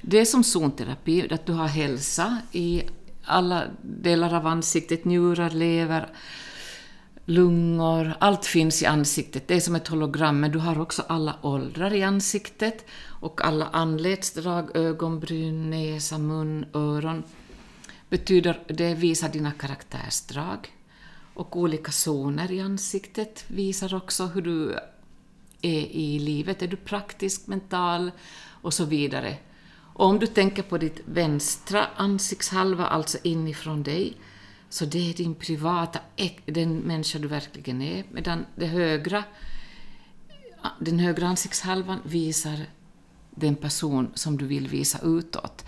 Det 0.03 0.19
är 0.19 0.25
som 0.25 0.45
zonterapi, 0.45 1.29
att 1.31 1.47
du 1.47 1.53
har 1.53 1.67
hälsa 1.67 2.39
i 2.53 2.83
alla 3.25 3.65
delar 3.83 4.35
av 4.35 4.47
ansiktet, 4.47 5.05
njurar, 5.05 5.51
lever, 5.51 6.09
lungor, 7.25 8.15
allt 8.19 8.47
finns 8.47 8.83
i 8.83 8.87
ansiktet. 8.87 9.49
Det 9.49 9.55
är 9.55 9.61
som 9.61 9.75
ett 9.75 9.89
hologram, 9.89 10.41
men 10.41 10.51
du 10.51 10.59
har 10.59 10.81
också 10.81 11.03
alla 11.07 11.37
åldrar 11.43 11.95
i 11.95 12.03
ansiktet 12.03 12.87
och 13.25 13.45
alla 13.45 13.69
anletsdrag, 13.69 14.77
ögonbryn, 14.77 15.71
näsa, 15.71 16.19
mun, 16.19 16.67
öron. 16.75 17.23
Betyder, 18.09 18.63
det 18.69 18.95
visar 18.95 19.29
dina 19.29 19.53
karaktärsdrag. 19.53 20.73
Och 21.35 21.57
olika 21.57 21.93
zoner 21.93 22.53
i 22.53 22.61
ansiktet 22.61 23.45
visar 23.49 23.95
också 23.95 24.27
hur 24.27 24.43
du 24.43 24.73
är 25.63 25.87
i 25.87 26.19
livet. 26.19 26.63
Är 26.63 26.67
du 26.67 26.77
praktisk, 26.77 27.47
mental 27.47 28.11
och 28.63 28.75
så 28.75 28.85
vidare. 28.85 29.37
Och 29.95 30.07
om 30.07 30.19
du 30.19 30.27
tänker 30.27 30.63
på 30.63 30.79
ditt 30.79 31.01
vänstra 31.05 31.87
ansiktshalva, 31.97 32.87
alltså 32.87 33.19
inifrån 33.23 33.83
dig, 33.83 34.17
så 34.69 34.85
det 34.85 35.11
är 35.11 35.15
din 35.15 35.35
privata, 35.35 35.99
den 36.47 36.77
människa 36.77 37.19
du 37.19 37.29
verkligen 37.29 37.83
är, 37.83 38.05
medan 38.11 38.47
det 38.57 38.67
högra, 38.67 39.25
den 40.81 40.99
högra 40.99 41.27
ansiktshalvan 41.27 41.99
visar 42.05 42.67
den 43.35 43.57
person 43.57 44.11
som 44.15 44.37
du 44.39 44.47
vill 44.47 44.69
visa 44.69 44.99
utåt. 45.03 45.65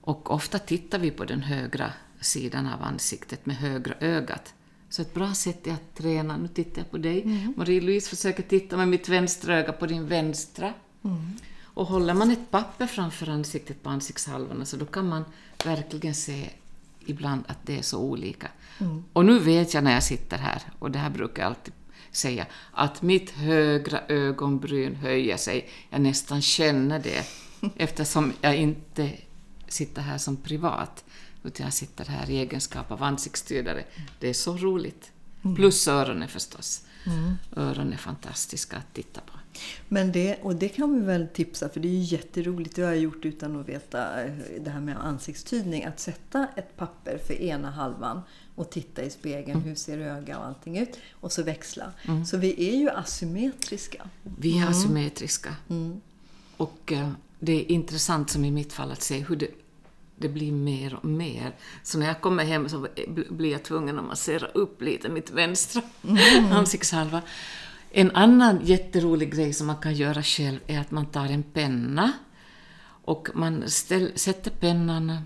Och 0.00 0.30
ofta 0.30 0.58
tittar 0.58 0.98
vi 0.98 1.10
på 1.10 1.24
den 1.24 1.42
högra 1.42 1.92
sidan 2.20 2.66
av 2.66 2.82
ansiktet 2.82 3.46
med 3.46 3.56
högra 3.56 3.94
ögat. 4.00 4.54
Så 4.88 5.02
ett 5.02 5.14
bra 5.14 5.34
sätt 5.34 5.66
är 5.66 5.72
att 5.72 5.94
träna, 5.94 6.36
nu 6.36 6.48
tittar 6.48 6.82
jag 6.82 6.90
på 6.90 6.98
dig, 6.98 7.22
mm. 7.22 7.54
Marie-Louise 7.56 8.08
försöker 8.08 8.42
titta 8.42 8.76
med 8.76 8.88
mitt 8.88 9.08
vänstra 9.08 9.58
öga 9.58 9.72
på 9.72 9.86
din 9.86 10.06
vänstra. 10.06 10.74
Mm. 11.04 11.32
Och 11.74 11.86
håller 11.86 12.14
man 12.14 12.30
ett 12.30 12.50
papper 12.50 12.86
framför 12.86 13.28
ansiktet 13.28 13.82
på 13.82 13.90
ansiktshalvorna 13.90 14.64
så 14.64 14.76
då 14.76 14.84
kan 14.84 15.08
man 15.08 15.24
verkligen 15.64 16.14
se 16.14 16.50
ibland 17.06 17.44
att 17.46 17.66
det 17.66 17.78
är 17.78 17.82
så 17.82 18.00
olika. 18.00 18.48
Mm. 18.78 19.04
Och 19.12 19.24
nu 19.24 19.38
vet 19.38 19.74
jag 19.74 19.84
när 19.84 19.92
jag 19.92 20.02
sitter 20.02 20.38
här, 20.38 20.62
och 20.78 20.90
det 20.90 20.98
här 20.98 21.10
brukar 21.10 21.42
jag 21.42 21.48
alltid 21.48 21.74
säga, 22.12 22.46
att 22.72 23.02
mitt 23.02 23.30
högra 23.30 24.00
ögonbryn 24.08 24.94
höjer 24.94 25.36
sig. 25.36 25.68
Jag 25.90 26.00
nästan 26.00 26.42
känner 26.42 26.98
det, 26.98 27.24
eftersom 27.76 28.32
jag 28.40 28.56
inte 28.56 29.10
sitter 29.68 30.02
här 30.02 30.18
som 30.18 30.36
privat, 30.36 31.04
utan 31.44 31.64
jag 31.64 31.72
sitter 31.72 32.04
här 32.04 32.30
i 32.30 32.38
egenskap 32.38 32.90
av 32.90 33.02
ansiktsstyrare. 33.02 33.84
Det 34.18 34.28
är 34.28 34.34
så 34.34 34.56
roligt. 34.56 35.12
Mm. 35.44 35.56
Plus 35.56 35.88
öronen 35.88 36.28
förstås. 36.28 36.82
Mm. 37.06 37.34
Öron 37.56 37.92
är 37.92 37.96
fantastiska 37.96 38.76
att 38.76 38.94
titta 38.94 39.20
på. 39.20 39.32
Men 39.88 40.12
det, 40.12 40.38
och 40.42 40.56
det 40.56 40.68
kan 40.68 40.94
vi 40.94 41.00
väl 41.00 41.28
tipsa, 41.28 41.68
för 41.68 41.80
det 41.80 41.88
är 41.88 41.92
ju 41.92 42.16
jätteroligt, 42.16 42.76
det 42.76 42.82
har 42.82 42.88
jag 42.88 42.98
gjort 42.98 43.24
utan 43.24 43.60
att 43.60 43.68
veta 43.68 44.24
eh, 44.24 44.32
det 44.60 44.70
här 44.70 44.80
med 44.80 44.96
ansiktstydning, 44.96 45.84
att 45.84 46.00
sätta 46.00 46.48
ett 46.56 46.76
papper 46.76 47.18
för 47.26 47.34
ena 47.34 47.70
halvan 47.70 48.22
och 48.54 48.70
titta 48.70 49.02
i 49.02 49.10
spegeln, 49.10 49.58
mm. 49.58 49.68
hur 49.68 49.74
ser 49.74 49.98
öga 49.98 50.38
och 50.38 50.46
allting 50.46 50.78
ut? 50.78 50.98
Och 51.12 51.32
så 51.32 51.42
växla. 51.42 51.92
Mm. 52.02 52.24
Så 52.24 52.36
vi 52.36 52.68
är 52.68 52.76
ju 52.76 52.90
asymmetriska. 52.90 54.08
Vi 54.22 54.52
är 54.52 54.56
mm. 54.56 54.68
asymmetriska. 54.68 55.56
Mm. 55.68 56.00
Och 56.56 56.92
uh, 56.92 57.12
det 57.38 57.52
är 57.52 57.72
intressant 57.72 58.30
som 58.30 58.44
i 58.44 58.50
mitt 58.50 58.72
fall 58.72 58.92
att 58.92 59.02
se 59.02 59.18
hur 59.18 59.36
det, 59.36 59.48
det 60.16 60.28
blir 60.28 60.52
mer 60.52 60.94
och 60.94 61.04
mer. 61.04 61.54
Så 61.82 61.98
när 61.98 62.06
jag 62.06 62.20
kommer 62.20 62.44
hem 62.44 62.68
så 62.68 62.86
blir 63.30 63.52
jag 63.52 63.62
tvungen 63.62 63.98
att 63.98 64.04
massera 64.04 64.46
upp 64.46 64.82
lite 64.82 65.08
mitt 65.08 65.30
vänstra 65.30 65.82
mm. 66.08 66.52
ansiktshalva. 66.52 67.22
En 67.90 68.10
annan 68.10 68.60
jätterolig 68.64 69.34
grej 69.34 69.52
som 69.52 69.66
man 69.66 69.76
kan 69.76 69.94
göra 69.94 70.22
själv 70.22 70.58
är 70.66 70.80
att 70.80 70.90
man 70.90 71.06
tar 71.06 71.24
en 71.26 71.42
penna 71.42 72.12
och 73.04 73.28
man 73.34 73.70
ställ, 73.70 74.12
sätter 74.14 74.50
pennan 74.50 75.18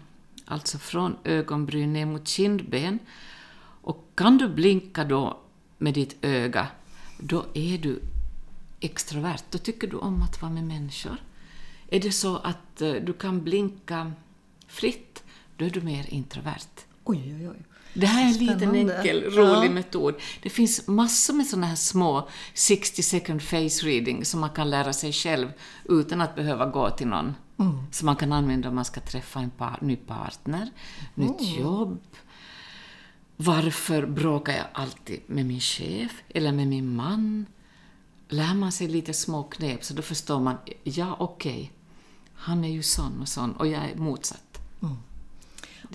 alltså 0.47 0.79
från 0.79 1.17
ögonbryn 1.25 1.93
ner 1.93 2.07
mot 2.07 2.29
kindben. 2.29 2.99
Och 3.83 4.11
kan 4.15 4.39
du 4.39 4.49
blinka 4.49 5.05
då 5.05 5.39
med 5.79 5.95
ditt 5.95 6.17
öga, 6.23 6.69
då 7.19 7.45
är 7.55 7.79
du 7.79 8.01
extrovert. 8.81 9.43
Då 9.51 9.59
tycker 9.59 9.87
du 9.87 9.97
om 9.97 10.23
att 10.23 10.43
vara 10.43 10.53
med 10.53 10.65
människor. 10.65 11.17
Är 11.91 12.01
det 12.01 12.13
så 12.13 12.37
att 12.37 12.83
eh, 12.83 12.93
du 12.93 13.13
kan 13.13 13.45
blinka 13.45 14.13
fritt, 14.67 15.25
då 15.57 15.65
är 15.65 15.71
du 15.71 15.81
mer 15.81 16.07
introvert. 16.09 16.87
Oj, 17.05 17.35
oj, 17.41 17.49
oj. 17.49 17.63
Det 17.95 18.07
här 18.07 18.23
är 18.23 18.27
en 18.27 18.47
liten 18.47 18.75
enkel, 18.75 19.25
rolig 19.31 19.69
ja. 19.69 19.73
metod. 19.73 20.15
Det 20.43 20.51
finns 20.51 20.89
massor 20.89 21.35
med 21.35 21.47
sådana 21.47 21.67
här 21.67 21.77
små 21.77 22.29
60 22.55 23.03
second 23.03 23.43
face 23.43 23.87
reading 23.87 24.25
som 24.25 24.41
man 24.41 24.51
kan 24.51 24.71
lära 24.71 24.93
sig 24.93 25.13
själv 25.13 25.53
utan 25.85 26.21
att 26.21 26.35
behöva 26.35 26.67
gå 26.67 26.91
till 26.91 27.07
någon. 27.07 27.35
Mm. 27.59 27.79
Som 27.91 28.07
man 28.07 28.17
kan 28.17 28.33
använda 28.33 28.69
om 28.69 28.75
man 28.75 28.85
ska 28.85 29.01
träffa 29.01 29.41
en 29.41 29.51
par, 29.51 29.79
ny 29.81 29.97
partner, 29.97 30.71
mm. 31.15 31.29
nytt 31.29 31.59
jobb. 31.59 31.99
Varför 33.37 34.07
bråkar 34.07 34.53
jag 34.53 34.67
alltid 34.73 35.21
med 35.27 35.47
min 35.47 35.61
chef 35.61 36.23
eller 36.29 36.53
med 36.53 36.69
min 36.69 36.97
man? 36.97 37.47
Lär 38.29 38.55
man 38.55 38.73
sig 38.73 38.89
lite 38.89 39.15
små 39.15 39.43
knep 39.43 39.85
så 39.85 39.95
då 39.95 40.03
förstår 40.03 40.41
man, 40.41 40.57
ja 40.83 41.17
okej, 41.19 41.53
okay, 41.53 41.69
han 42.35 42.65
är 42.65 42.69
ju 42.69 42.83
sån 42.83 43.21
och 43.21 43.29
sån 43.29 43.53
och 43.53 43.67
jag 43.67 43.85
är 43.85 43.97
motsatt. 43.97 44.59
Mm. 44.83 44.97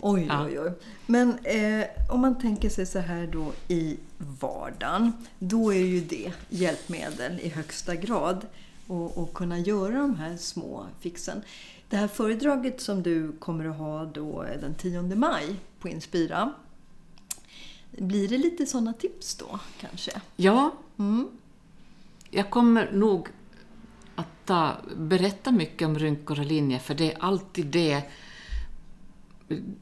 Oj, 0.01 0.25
ja. 0.29 0.45
oj, 0.45 0.59
oj. 0.59 0.73
Men 1.05 1.37
eh, 1.43 1.85
om 2.09 2.21
man 2.21 2.39
tänker 2.39 2.69
sig 2.69 2.85
så 2.85 2.99
här 2.99 3.27
då 3.27 3.53
i 3.67 3.97
vardagen, 4.17 5.13
då 5.39 5.73
är 5.73 5.85
ju 5.85 6.01
det 6.01 6.33
hjälpmedel 6.49 7.39
i 7.39 7.49
högsta 7.49 7.95
grad. 7.95 8.45
Och, 8.91 9.33
kunna 9.33 9.59
göra 9.59 10.01
de 10.01 10.15
här 10.15 10.37
små 10.37 10.85
fixen. 10.99 11.41
Det 11.89 11.97
här 11.97 12.07
föredraget 12.07 12.81
som 12.81 13.03
du 13.03 13.31
kommer 13.31 13.65
att 13.65 13.77
ha 13.77 14.05
då 14.05 14.45
den 14.61 14.75
10 14.75 15.01
maj 15.01 15.55
på 15.79 15.89
Inspira. 15.89 16.53
Blir 17.91 18.27
det 18.27 18.37
lite 18.37 18.65
sådana 18.65 18.93
tips 18.93 19.35
då 19.35 19.59
kanske? 19.79 20.21
Ja. 20.35 20.71
Mm. 20.97 21.27
Jag 22.29 22.49
kommer 22.49 22.91
nog 22.91 23.27
att 24.15 24.45
ta, 24.45 24.75
berätta 24.97 25.51
mycket 25.51 25.85
om 25.85 25.99
rynkor 25.99 26.39
och 26.39 26.45
linjer 26.45 26.79
för 26.79 26.93
det 26.93 27.13
är 27.13 27.23
alltid 27.23 27.65
det 27.65 28.03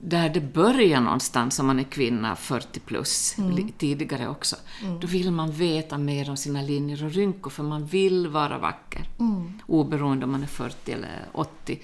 där 0.02 0.30
det 0.30 0.42
börjar 0.54 1.02
någonstans 1.02 1.60
om 1.60 1.68
man 1.68 1.80
är 1.80 1.84
kvinna 1.84 2.36
40 2.36 2.80
plus, 2.80 3.36
li- 3.38 3.74
tidigare 3.78 4.28
också, 4.30 4.56
då 5.02 5.08
vill 5.08 5.32
man 5.32 5.52
veta 5.52 5.98
mer 5.98 6.30
om 6.30 6.38
sina 6.38 6.62
linjer 6.62 7.06
och 7.06 7.12
rynkor 7.12 7.50
för 7.52 7.64
man 7.64 7.86
vill 7.86 8.28
vara 8.28 8.58
vacker. 8.58 9.10
Oberoende 9.68 10.26
om 10.26 10.32
man 10.32 10.44
är 10.44 10.48
40 10.48 10.92
eller 10.92 11.26
80. 11.32 11.80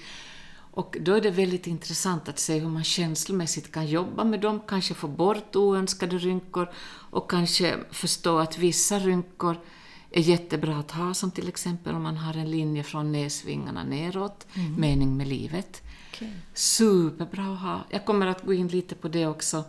Och 0.78 0.96
då 1.00 1.12
är 1.14 1.20
det 1.20 1.30
väldigt 1.30 1.66
intressant 1.66 2.28
att 2.28 2.38
se 2.38 2.58
hur 2.58 2.68
man 2.68 2.84
känslomässigt 2.84 3.72
kan 3.72 3.86
jobba 3.86 4.24
med 4.24 4.40
dem, 4.40 4.60
kanske 4.68 4.94
få 4.94 5.08
bort 5.08 5.56
oönskade 5.56 6.18
rynkor 6.18 6.68
och 7.10 7.30
kanske 7.30 7.74
förstå 7.90 8.38
att 8.38 8.58
vissa 8.58 8.98
rynkor 8.98 9.56
är 10.10 10.22
jättebra 10.22 10.76
att 10.78 10.90
ha, 10.90 11.14
som 11.14 11.30
till 11.30 11.48
exempel 11.48 11.94
om 11.94 12.02
man 12.02 12.16
har 12.16 12.34
en 12.34 12.50
linje 12.50 12.82
från 12.82 13.12
näsvingarna 13.12 13.84
neråt, 13.84 14.46
mening 14.78 15.16
med 15.16 15.26
livet. 15.28 15.82
Okej. 16.16 16.32
Superbra 16.54 17.52
att 17.52 17.60
ha. 17.60 17.84
Jag 17.90 18.04
kommer 18.04 18.26
att 18.26 18.42
gå 18.42 18.54
in 18.54 18.68
lite 18.68 18.94
på 18.94 19.08
det 19.08 19.26
också, 19.26 19.64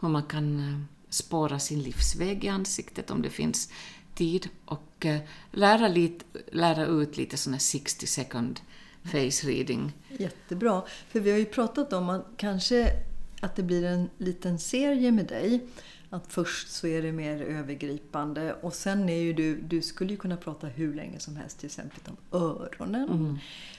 hur 0.00 0.08
man 0.08 0.22
kan 0.22 0.58
eh, 0.58 0.80
spåra 1.08 1.58
sin 1.58 1.82
livsväg 1.82 2.44
i 2.44 2.48
ansiktet 2.48 3.10
om 3.10 3.22
det 3.22 3.30
finns 3.30 3.72
tid 4.14 4.48
och 4.64 5.06
eh, 5.06 5.20
lära, 5.50 5.88
lite, 5.88 6.24
lära 6.52 6.86
ut 6.86 7.16
lite 7.16 7.36
sån 7.36 7.52
här 7.52 7.60
60 7.60 8.06
second 8.06 8.60
face 9.02 9.46
reading. 9.46 9.92
Jättebra. 10.18 10.82
För 11.08 11.20
vi 11.20 11.30
har 11.30 11.38
ju 11.38 11.44
pratat 11.44 11.92
om 11.92 12.08
att 12.08 12.26
kanske 12.36 12.92
att 13.40 13.56
det 13.56 13.62
blir 13.62 13.84
en 13.84 14.10
liten 14.18 14.58
serie 14.58 15.12
med 15.12 15.26
dig. 15.26 15.66
Att 16.10 16.32
först 16.32 16.70
så 16.70 16.86
är 16.86 17.02
det 17.02 17.12
mer 17.12 17.42
övergripande 17.42 18.54
och 18.54 18.74
sen 18.74 19.08
är 19.08 19.20
ju 19.20 19.32
du, 19.32 19.60
du 19.60 19.82
skulle 19.82 20.10
ju 20.10 20.16
kunna 20.16 20.36
prata 20.36 20.66
hur 20.66 20.94
länge 20.94 21.20
som 21.20 21.36
helst 21.36 21.58
till 21.58 21.66
exempel 21.66 22.00
om 22.04 22.40
öronen, 22.40 23.38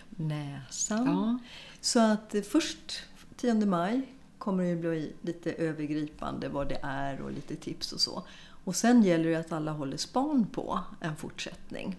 näsan. 0.10 1.06
Ja. 1.08 1.40
Så 1.82 2.00
att 2.00 2.36
eh, 2.36 2.42
först 2.42 3.04
10 3.36 3.54
maj 3.54 4.02
kommer 4.38 4.64
det 4.64 4.76
bli 4.76 5.14
lite 5.22 5.54
övergripande 5.54 6.50
vad 6.50 6.70
det 6.70 6.80
är 6.84 7.22
och 7.22 7.32
lite 7.32 7.56
tips 7.56 7.94
och 7.94 8.02
så. 8.02 8.24
Och 8.64 8.76
sen 8.76 9.04
gäller 9.04 9.30
det 9.30 9.36
att 9.36 9.52
alla 9.52 9.72
håller 9.72 9.98
span 9.98 10.46
på 10.52 10.80
en 11.00 11.16
fortsättning. 11.16 11.96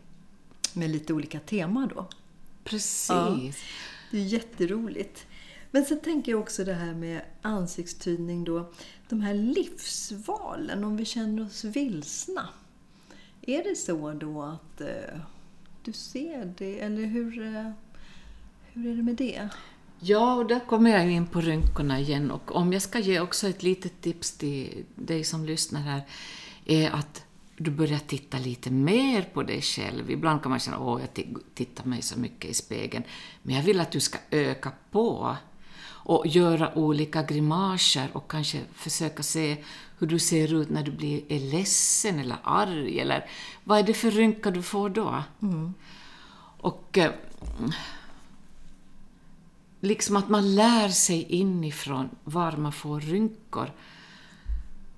Med 0.75 0.91
lite 0.91 1.13
olika 1.13 1.41
teman 1.41 1.91
då. 1.95 2.09
Precis. 2.65 3.09
Ja. 3.09 3.49
Det 4.11 4.19
är 4.19 4.25
jätteroligt. 4.25 5.27
Men 5.71 5.85
sen 5.85 6.01
tänker 6.01 6.33
jag 6.33 6.41
också 6.41 6.65
det 6.65 6.75
här 6.75 6.95
med 6.95 7.23
ansiktstydning 7.43 8.45
då. 8.45 8.73
De 9.09 9.21
här 9.21 9.35
livsvalen, 9.35 10.85
om 10.85 10.97
vi 10.97 11.05
känner 11.05 11.47
oss 11.47 11.65
vilsna. 11.65 12.49
Är 13.43 13.65
det 13.65 13.77
så 13.77 14.13
då 14.13 14.43
att 14.43 14.81
eh, 14.81 15.21
du 15.85 15.93
ser 15.93 16.55
det, 16.59 16.81
eller 16.81 17.05
hur, 17.05 17.57
eh, 17.57 17.71
hur 18.73 18.93
är 18.93 18.97
det 18.97 19.03
med 19.03 19.17
det? 19.17 19.49
Ja, 20.03 20.35
och 20.35 20.47
där 20.47 20.61
kommer 20.61 20.91
jag 20.91 21.11
in 21.11 21.27
på 21.27 21.41
rynkorna 21.41 22.01
igen. 22.01 22.31
Och 22.31 22.57
om 22.57 22.73
jag 22.73 22.83
ska 22.83 22.99
ge 22.99 23.21
också 23.21 23.49
ett 23.49 23.63
litet 23.63 24.01
tips 24.01 24.37
till 24.39 24.85
dig 24.95 25.25
som 25.25 25.45
lyssnar 25.45 25.81
här, 25.81 26.03
är 26.67 26.91
att 26.91 27.25
du 27.57 27.71
börjar 27.71 27.99
titta 27.99 28.39
lite 28.39 28.71
mer 28.71 29.23
på 29.23 29.43
dig 29.43 29.63
själv. 29.63 30.11
Ibland 30.11 30.43
kan 30.43 30.51
man 30.51 30.59
känna 30.61 30.79
åh, 30.79 31.01
jag 31.01 31.11
ti- 31.25 31.39
tittar 31.55 31.85
mig 31.85 32.03
så 32.03 32.19
mycket 32.19 32.51
i 32.51 32.55
spegeln. 32.55 33.05
Men 33.43 33.55
jag 33.57 33.63
vill 33.63 33.81
att 33.81 33.91
du 33.91 34.01
ska 34.01 34.19
öka 34.31 34.73
på 34.91 35.37
och 35.83 36.27
göra 36.27 36.75
olika 36.79 37.23
grimaser 37.23 38.09
och 38.13 38.31
kanske 38.31 38.61
försöka 38.75 39.23
se 39.23 39.57
hur 39.99 40.07
du 40.07 40.19
ser 40.19 40.55
ut 40.55 40.71
när 40.71 40.83
du 40.83 40.91
blir 40.91 41.23
är 41.29 41.41
ledsen 41.41 42.19
eller 42.19 42.37
arg, 42.43 43.01
eller 43.01 43.27
vad 43.65 43.79
är 43.79 43.83
det 43.83 43.95
för 43.95 44.11
rynka 44.11 44.51
du 44.51 44.63
får 44.63 44.89
då? 44.89 45.23
Och 46.61 46.99
eh, 46.99 47.11
liksom 49.81 50.17
att 50.17 50.29
man 50.29 50.55
lär 50.55 50.89
sig 50.89 51.23
inifrån 51.23 52.09
var 52.25 52.53
man 52.57 52.73
får 52.73 53.01
rynkor. 53.01 53.73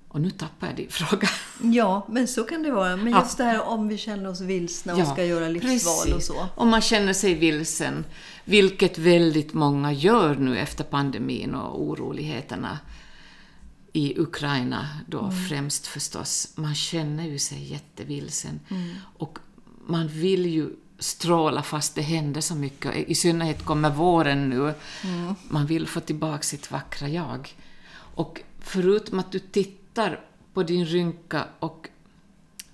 Och 0.07 0.21
nu 0.21 0.31
tappar 0.31 0.67
jag 0.67 0.75
din 0.75 0.89
fråga. 0.89 1.27
Ja, 1.61 2.07
men 2.09 2.27
så 2.27 2.43
kan 2.43 2.63
det 2.63 2.71
vara. 2.71 2.95
Men 2.97 3.13
Ja. 3.13 3.19
just 3.21 3.37
det 3.37 3.43
här 3.43 3.61
om 3.67 3.87
vi 3.87 3.97
känner 3.97 4.29
oss 4.29 4.41
vilsna 4.41 4.95
och 4.95 5.07
ska 5.07 5.25
göra 5.25 5.49
livsval 5.49 6.13
och 6.15 6.23
så. 6.23 6.47
Om 6.55 6.69
man 6.69 6.81
känner 6.81 7.13
sig 7.13 7.33
vilsen, 7.33 8.05
vilket 8.45 8.97
väldigt 8.97 9.53
många 9.53 9.91
gör 9.91 10.35
nu 10.35 10.57
efter 10.57 10.83
pandemin 10.83 11.55
och 11.55 11.81
oroligheterna 11.83 12.79
i 13.93 14.19
Ukraina 14.19 14.87
då 15.07 15.19
Mm. 15.19 15.31
främst 15.49 15.87
förstås. 15.87 16.51
Man 16.55 16.75
känner 16.75 17.23
ju 17.27 17.39
sig 17.39 17.71
jättevilsen. 17.71 18.59
Mm. 18.69 18.95
Och 19.17 19.39
man 19.87 20.07
vill 20.07 20.45
ju 20.45 20.69
stråla 20.99 21.63
fast 21.63 21.95
det 21.95 22.01
händer 22.01 22.41
så 22.41 22.55
mycket. 22.55 22.95
I 22.95 23.15
synnerhet 23.15 23.65
kommer 23.65 23.89
våren 23.89 24.49
nu. 24.49 24.73
Mm. 25.03 25.35
Man 25.49 25.65
vill 25.65 25.87
få 25.87 25.99
tillbaka 25.99 26.43
sitt 26.43 26.71
vackra 26.71 27.09
jag. 27.09 27.55
Och 28.15 28.41
förutom 28.59 29.19
att 29.19 29.31
du 29.31 29.39
tittar 29.39 30.19
på 30.53 30.63
din 30.63 30.85
rynka 30.85 31.47
och 31.59 31.89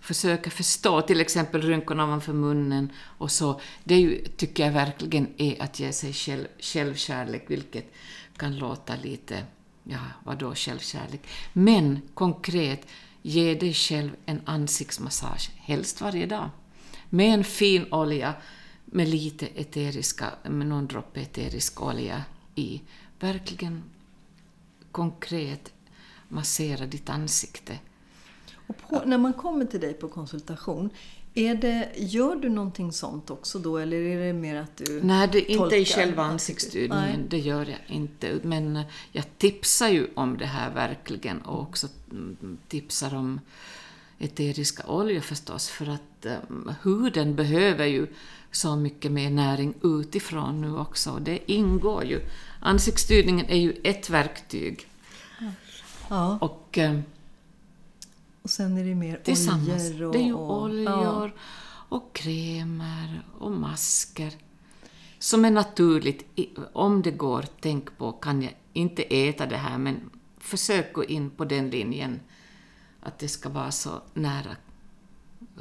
försöker 0.09 0.51
förstå 0.51 1.01
till 1.01 1.21
exempel 1.21 1.61
rynkorna 1.61 2.03
ovanför 2.03 2.33
munnen 2.33 2.91
och 2.99 3.31
så, 3.31 3.61
det 3.83 3.95
är 3.95 3.99
ju, 3.99 4.25
tycker 4.37 4.65
jag 4.65 4.71
verkligen 4.71 5.27
är 5.37 5.61
att 5.61 5.79
ge 5.79 5.93
sig 5.93 6.13
själv 6.13 6.47
självkärlek, 6.59 7.45
vilket 7.47 7.93
kan 8.37 8.57
låta 8.57 8.95
lite, 8.95 9.43
ja, 9.83 9.99
vadå 10.23 10.55
självkärlek? 10.55 11.21
Men 11.53 12.01
konkret, 12.13 12.87
ge 13.21 13.53
dig 13.53 13.73
själv 13.73 14.11
en 14.25 14.41
ansiktsmassage, 14.45 15.51
helst 15.57 16.01
varje 16.01 16.25
dag, 16.25 16.49
med 17.09 17.33
en 17.33 17.43
fin 17.43 17.93
olja 17.93 18.33
med 18.85 19.07
lite 19.07 19.47
eteriska, 19.47 20.31
med 20.43 20.67
någon 20.67 20.87
droppe 20.87 21.21
eterisk 21.21 21.81
olja 21.81 22.23
i. 22.55 22.81
Verkligen 23.19 23.83
konkret 24.91 25.73
massera 26.27 26.85
ditt 26.85 27.09
ansikte. 27.09 27.79
Och 28.67 28.77
på, 28.77 29.01
när 29.05 29.17
man 29.17 29.33
kommer 29.33 29.65
till 29.65 29.79
dig 29.79 29.93
på 29.93 30.07
konsultation, 30.07 30.89
är 31.33 31.55
det, 31.55 31.89
gör 31.97 32.35
du 32.35 32.49
någonting 32.49 32.91
sånt 32.91 33.29
också 33.29 33.59
då 33.59 33.77
eller 33.77 33.97
är 33.97 34.27
det 34.27 34.33
mer 34.33 34.55
att 34.55 34.77
du 34.77 35.01
Nej, 35.03 35.29
det 35.31 35.51
är 35.51 35.63
inte 35.63 35.75
i 35.75 35.85
själva 35.85 36.23
ansiktsstyrningen, 36.23 37.25
det 37.29 37.39
gör 37.39 37.65
jag 37.65 37.79
inte. 37.95 38.39
Men 38.43 38.81
jag 39.11 39.25
tipsar 39.37 39.89
ju 39.89 40.07
om 40.15 40.37
det 40.37 40.45
här 40.45 40.73
verkligen 40.73 41.41
och 41.41 41.61
också 41.61 41.87
mm, 42.11 42.57
tipsar 42.67 43.15
om 43.15 43.39
eteriska 44.19 44.83
oljor 44.87 45.19
förstås, 45.21 45.69
för 45.69 45.89
att 45.89 46.25
um, 46.49 46.73
huden 46.83 47.35
behöver 47.35 47.85
ju 47.85 48.07
så 48.51 48.75
mycket 48.75 49.11
mer 49.11 49.29
näring 49.29 49.73
utifrån 49.83 50.61
nu 50.61 50.77
också. 50.77 51.11
och 51.11 51.21
Det 51.21 51.51
ingår 51.51 52.03
ju. 52.03 52.21
Ansiktsstyrningen 52.59 53.45
är 53.45 53.57
ju 53.57 53.73
ett 53.83 54.09
verktyg 54.09 54.87
Ja, 56.09 56.37
och 56.41 56.77
eh, 56.77 56.99
och 58.41 58.49
sen 58.49 58.77
är 58.77 58.83
det 58.83 58.95
mer 58.95 59.19
tillsammans, 59.23 59.91
oljor 59.91 60.07
och... 60.07 60.13
det 60.13 60.19
är 60.19 60.23
ju 60.23 60.33
och- 60.33 60.61
oljor 60.63 61.31
och 61.89 62.13
krämer 62.13 63.21
och 63.39 63.51
masker 63.51 64.33
som 65.19 65.45
är 65.45 65.51
naturligt. 65.51 66.25
Om 66.73 67.01
det 67.01 67.11
går, 67.11 67.45
tänk 67.59 67.97
på, 67.97 68.11
kan 68.11 68.41
jag 68.41 68.53
inte 68.73 69.03
äta 69.03 69.45
det 69.45 69.57
här, 69.57 69.77
men 69.77 70.09
försök 70.37 70.93
gå 70.93 71.03
in 71.03 71.29
på 71.29 71.45
den 71.45 71.69
linjen 71.69 72.19
att 73.01 73.19
det 73.19 73.27
ska 73.27 73.49
vara 73.49 73.71
så 73.71 74.01
nära 74.13 74.55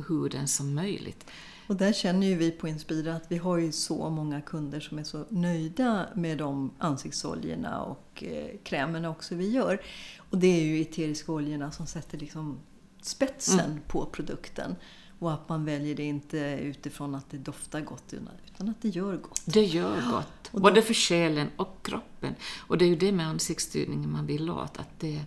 huden 0.09 0.49
som 0.49 0.75
möjligt. 0.75 1.27
Och 1.67 1.77
där 1.77 1.93
känner 1.93 2.27
ju 2.27 2.35
vi 2.35 2.51
på 2.51 2.69
Inspira 2.69 3.15
att 3.17 3.25
vi 3.33 3.37
har 3.37 3.57
ju 3.59 3.73
så 3.73 4.11
många 4.11 4.41
kunder 4.41 4.81
som 4.81 4.99
är 4.99 5.05
så 5.05 5.25
nöjda 5.29 6.07
med 6.15 6.39
de 6.39 6.71
ansiktsoljorna 6.79 7.83
och 7.83 8.25
eh, 8.25 8.57
krämerna 8.65 9.11
också 9.11 9.35
vi 9.35 9.51
gör. 9.51 9.83
Och 10.31 10.39
det 10.39 10.47
är 10.47 10.65
ju 10.65 10.81
eteriska 10.81 11.33
oljorna 11.33 11.71
som 11.73 11.87
sätter 11.87 12.19
liksom 12.19 12.59
spetsen 13.03 13.61
Mm. 13.61 13.81
på 13.89 14.07
produkten. 14.07 14.77
Och 15.19 15.33
att 15.33 15.49
man 15.49 15.65
väljer 15.65 15.95
det 15.95 16.03
inte 16.03 16.39
utifrån 16.63 17.15
att 17.15 17.31
det 17.31 17.39
doftar 17.39 17.81
gott 17.81 18.15
utan 18.47 18.69
att 18.69 18.83
det 18.83 18.89
gör 18.89 19.17
gott. 19.17 19.43
Det 19.45 19.65
gör 19.65 20.11
gott, 20.13 20.51
då- 20.53 20.61
både 20.61 20.83
för 20.83 20.95
själen 20.95 21.49
och 21.57 21.79
kroppen. 21.83 22.35
Och 22.67 22.79
det 22.79 22.85
är 22.85 22.89
ju 22.89 22.97
det 22.97 23.13
med 23.13 23.27
ansiktsstyrningen 23.27 24.13
man 24.13 24.27
vill 24.27 24.51
åt, 24.51 24.79
att 24.79 25.01
det 25.01 25.21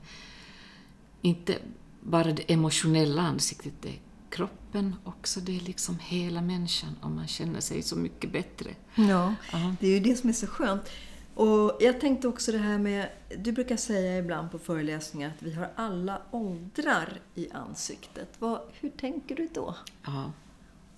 inte 1.21 1.56
bara 2.02 2.24
det 2.32 2.52
emotionella 2.54 3.22
ansiktet, 3.22 3.74
det 3.82 3.90
är 3.90 4.00
kroppen 4.30 4.96
också, 5.04 5.40
det 5.40 5.56
är 5.56 5.60
liksom 5.60 5.98
hela 6.02 6.42
människan 6.42 6.96
och 7.02 7.12
man 7.12 7.28
känner 7.28 7.60
sig 7.60 7.82
så 7.82 7.96
mycket 7.96 8.32
bättre. 8.32 8.70
Ja, 8.96 9.36
Ja. 9.52 9.76
det 9.80 9.88
är 9.88 9.92
ju 9.92 10.00
det 10.00 10.16
som 10.16 10.30
är 10.30 10.34
så 10.34 10.48
skönt. 10.48 10.90
Och 11.36 11.78
jag 11.80 12.02
tänkte 12.02 12.28
också 12.28 12.52
det 12.52 12.58
här 12.58 12.78
med, 12.78 13.10
du 13.38 13.52
brukar 13.52 13.78
säga 13.78 14.18
ibland 14.18 14.52
på 14.52 14.60
föreläsningar 14.60 15.30
att 15.30 15.44
vi 15.44 15.54
har 15.54 15.70
alla 15.76 16.22
åldrar 16.32 17.20
i 17.36 17.52
ansiktet. 17.52 18.30
Vad, 18.40 18.60
hur 18.80 18.90
tänker 18.90 19.36
du 19.36 19.50
då? 19.54 19.76
Ja, 20.06 20.32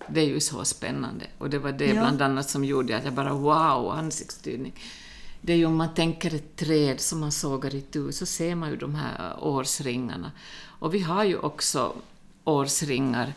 det 0.08 0.20
är 0.20 0.26
ju 0.26 0.40
så 0.40 0.64
spännande. 0.64 1.26
Och 1.38 1.50
det 1.50 1.58
var 1.58 1.72
det 1.72 1.86
Ja. 1.86 1.92
bland 2.00 2.22
annat 2.22 2.50
som 2.50 2.64
gjorde 2.64 2.96
att 2.96 3.04
jag 3.04 3.14
bara 3.14 3.32
wow, 3.32 3.90
ansiktsstyrning. 3.90 4.74
Det 5.40 5.52
är 5.52 5.56
ju 5.56 5.66
om 5.66 5.76
man 5.76 5.94
tänker 5.94 6.34
ett 6.34 6.56
träd 6.56 7.00
som 7.00 7.20
man 7.20 7.32
sågar 7.32 7.74
itu 7.74 8.12
så 8.12 8.26
ser 8.26 8.54
man 8.54 8.70
ju 8.70 8.76
de 8.76 8.94
här 8.94 9.36
årsringarna. 9.44 10.32
Och 10.84 10.94
vi 10.94 11.00
har 11.00 11.24
ju 11.24 11.38
också 11.38 11.94
årsringar 12.44 13.32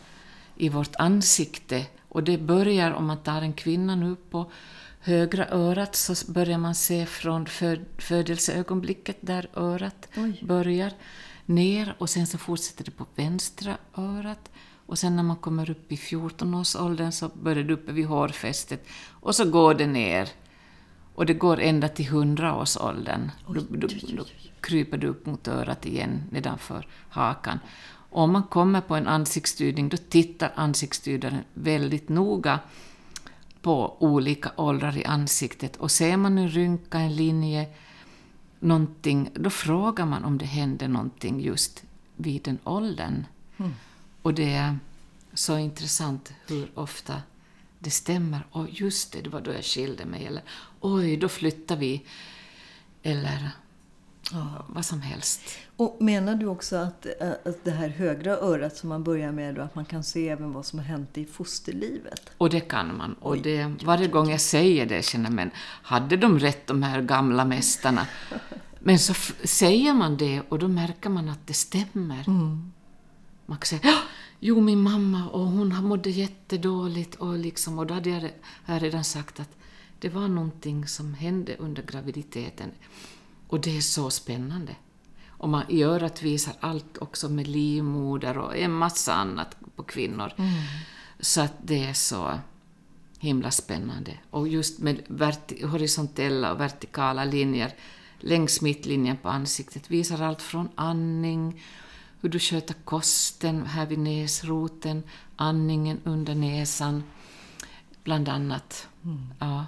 i 0.55 0.69
vårt 0.69 0.95
ansikte. 0.95 1.85
Och 2.09 2.23
det 2.23 2.37
börjar 2.37 2.91
om 2.91 3.05
man 3.05 3.17
tar 3.17 3.41
en 3.41 3.53
kvinna 3.53 3.95
nu 3.95 4.15
på 4.29 4.51
högra 4.99 5.47
örat 5.47 5.95
så 5.95 6.31
börjar 6.31 6.57
man 6.57 6.75
se 6.75 7.05
från 7.05 7.45
föd 7.45 7.85
födelseögonblicket 7.97 9.17
där 9.21 9.49
örat 9.55 10.07
Oj. 10.17 10.39
börjar 10.43 10.93
ner 11.45 11.95
och 11.97 12.09
sen 12.09 12.27
så 12.27 12.37
fortsätter 12.37 12.83
det 12.83 12.91
på 12.91 13.05
vänstra 13.15 13.77
örat. 13.97 14.51
Och 14.85 14.99
sen 14.99 15.15
när 15.15 15.23
man 15.23 15.37
kommer 15.37 15.69
upp 15.69 15.91
i 15.91 15.95
14-årsåldern 15.95 17.11
så 17.11 17.29
börjar 17.29 17.63
det 17.63 17.73
uppe 17.73 17.91
vid 17.91 18.05
hårfästet 18.05 18.87
och 19.09 19.35
så 19.35 19.45
går 19.45 19.73
det 19.73 19.87
ner. 19.87 20.29
Och 21.17 21.25
det 21.25 21.33
går 21.33 21.59
ända 21.59 21.87
till 21.87 22.05
100-årsåldern. 22.05 23.31
Då, 23.47 23.53
då, 23.53 23.87
då 24.17 24.25
kryper 24.61 24.97
det 24.97 25.07
upp 25.07 25.25
mot 25.25 25.47
örat 25.47 25.85
igen 25.85 26.23
nedanför 26.31 26.87
hakan. 27.09 27.59
Och 28.09 28.21
om 28.23 28.31
man 28.31 28.43
kommer 28.43 28.81
på 28.81 28.95
en 28.95 29.07
ansiktsstudning 29.07 29.89
då 29.89 29.97
tittar 29.97 30.51
ansiktsstudaren 30.55 31.43
väldigt 31.53 32.09
noga 32.09 32.59
på 33.61 33.97
olika 34.03 34.51
åldrar 34.55 34.97
i 34.97 35.05
ansiktet 35.05 35.75
och 35.75 35.91
ser 35.91 36.17
man 36.17 36.37
en 36.37 36.49
rynka, 36.49 36.99
en 36.99 37.15
linje, 37.15 37.67
någonting, 38.59 39.29
då 39.33 39.49
frågar 39.49 40.05
man 40.05 40.23
om 40.23 40.37
det 40.37 40.45
hände 40.45 40.87
någonting 40.87 41.41
just 41.41 41.83
vid 42.15 42.41
den 42.41 42.57
åldern. 42.63 43.25
Mm. 43.57 43.71
Och 44.21 44.33
det 44.33 44.53
är 44.53 44.79
så 45.33 45.57
intressant 45.57 46.33
hur 46.47 46.71
ofta 46.75 47.21
det 47.87 47.91
stämmer. 47.91 48.47
Och 48.51 48.67
just 48.69 49.13
det, 49.13 49.21
det 49.21 49.29
var 49.29 49.41
då 49.41 49.51
jag 49.53 49.63
skilde 49.63 50.05
mig. 50.05 50.25
Eller 50.25 50.41
oj, 50.81 51.17
då 51.17 51.29
flyttade 51.29 51.79
vi. 51.79 52.05
Eller 53.03 53.49
Ja. 54.31 54.65
vad 54.67 54.85
som 54.85 55.01
helst. 55.01 55.41
Och 55.77 55.97
menar 55.99 56.35
du 56.35 56.45
också 56.45 56.75
att, 56.75 57.05
eh, 57.05 57.29
att 57.45 57.63
det 57.63 57.71
här 57.71 57.89
högra 57.89 58.31
örat 58.37 58.77
som 58.77 58.89
man 58.89 59.03
börjar 59.03 59.31
med, 59.31 59.55
då, 59.55 59.61
att 59.61 59.75
man 59.75 59.85
kan 59.85 60.03
se 60.03 60.29
även 60.29 60.53
vad 60.53 60.65
som 60.65 60.79
har 60.79 60.85
hänt 60.85 61.17
i 61.17 61.25
fosterlivet? 61.25 62.29
Och 62.37 62.49
det 62.49 62.59
kan 62.59 62.97
man. 62.97 63.13
Och 63.13 63.37
det, 63.37 63.73
varje 63.85 64.07
gång 64.07 64.29
jag 64.29 64.41
säger 64.41 64.85
det 64.85 65.05
känner 65.05 65.25
jag, 65.25 65.33
men 65.33 65.51
hade 65.83 66.17
de 66.17 66.39
rätt 66.39 66.67
de 66.67 66.83
här 66.83 67.01
gamla 67.01 67.45
mästarna? 67.45 68.07
Men 68.79 68.99
så 68.99 69.13
säger 69.43 69.93
man 69.93 70.17
det 70.17 70.41
och 70.49 70.59
då 70.59 70.67
märker 70.67 71.09
man 71.09 71.29
att 71.29 71.47
det 71.47 71.53
stämmer. 71.53 72.23
Man 72.27 72.73
kan 73.55 73.65
säga 73.65 73.81
"Ja, 73.83 73.97
jo 74.39 74.61
min 74.61 74.81
mamma 74.81 75.29
och 75.29 75.45
hon 75.45 75.85
mådde 75.85 76.09
jättedåligt 76.09 77.15
och 77.15 77.37
liksom, 77.37 77.79
och 77.79 77.87
då 77.87 77.93
hade 77.93 78.09
jag, 78.09 78.31
redan 78.65 79.03
sagt 79.03 79.39
att 79.39 79.49
det 79.99 80.09
var 80.09 80.27
någonting 80.27 80.87
som 80.87 81.13
hände 81.13 81.55
under 81.55 81.83
graviditeten. 81.83 82.71
Och 83.47 83.59
det 83.59 83.77
är 83.77 83.81
så 83.81 84.09
spännande. 84.09 84.75
Och 85.27 85.49
man 85.49 85.63
i 85.69 85.83
örat 85.83 86.21
visar 86.21 86.53
allt 86.59 86.97
också 86.97 87.29
med 87.29 87.47
livmoder 87.47 88.37
och 88.37 88.57
en 88.57 88.71
massa 88.71 89.13
annat 89.13 89.57
på 89.75 89.83
kvinnor. 89.83 90.31
Så 91.19 91.41
att 91.41 91.53
det 91.61 91.83
är 91.83 91.93
så 91.93 92.39
himla 93.19 93.51
spännande. 93.51 94.17
Och 94.29 94.47
just 94.47 94.79
med 94.79 95.01
horisontella 95.63 96.51
och 96.51 96.59
vertikala 96.59 97.25
linjer 97.25 97.73
längs 98.19 98.61
mittlinjen 98.61 99.17
på 99.17 99.29
ansiktet 99.29 99.91
visar 99.91 100.21
allt 100.21 100.41
från 100.41 100.69
andning, 100.75 101.61
hur 102.21 102.29
du 102.29 102.39
sköter 102.39 102.73
kosten 102.73 103.65
här 103.65 103.85
vid 103.85 103.99
näsroten, 103.99 105.03
andningen 105.35 105.99
under 106.03 106.35
näsan, 106.35 107.03
bland 108.03 108.29
annat. 108.29 108.87
Ja. 109.39 109.65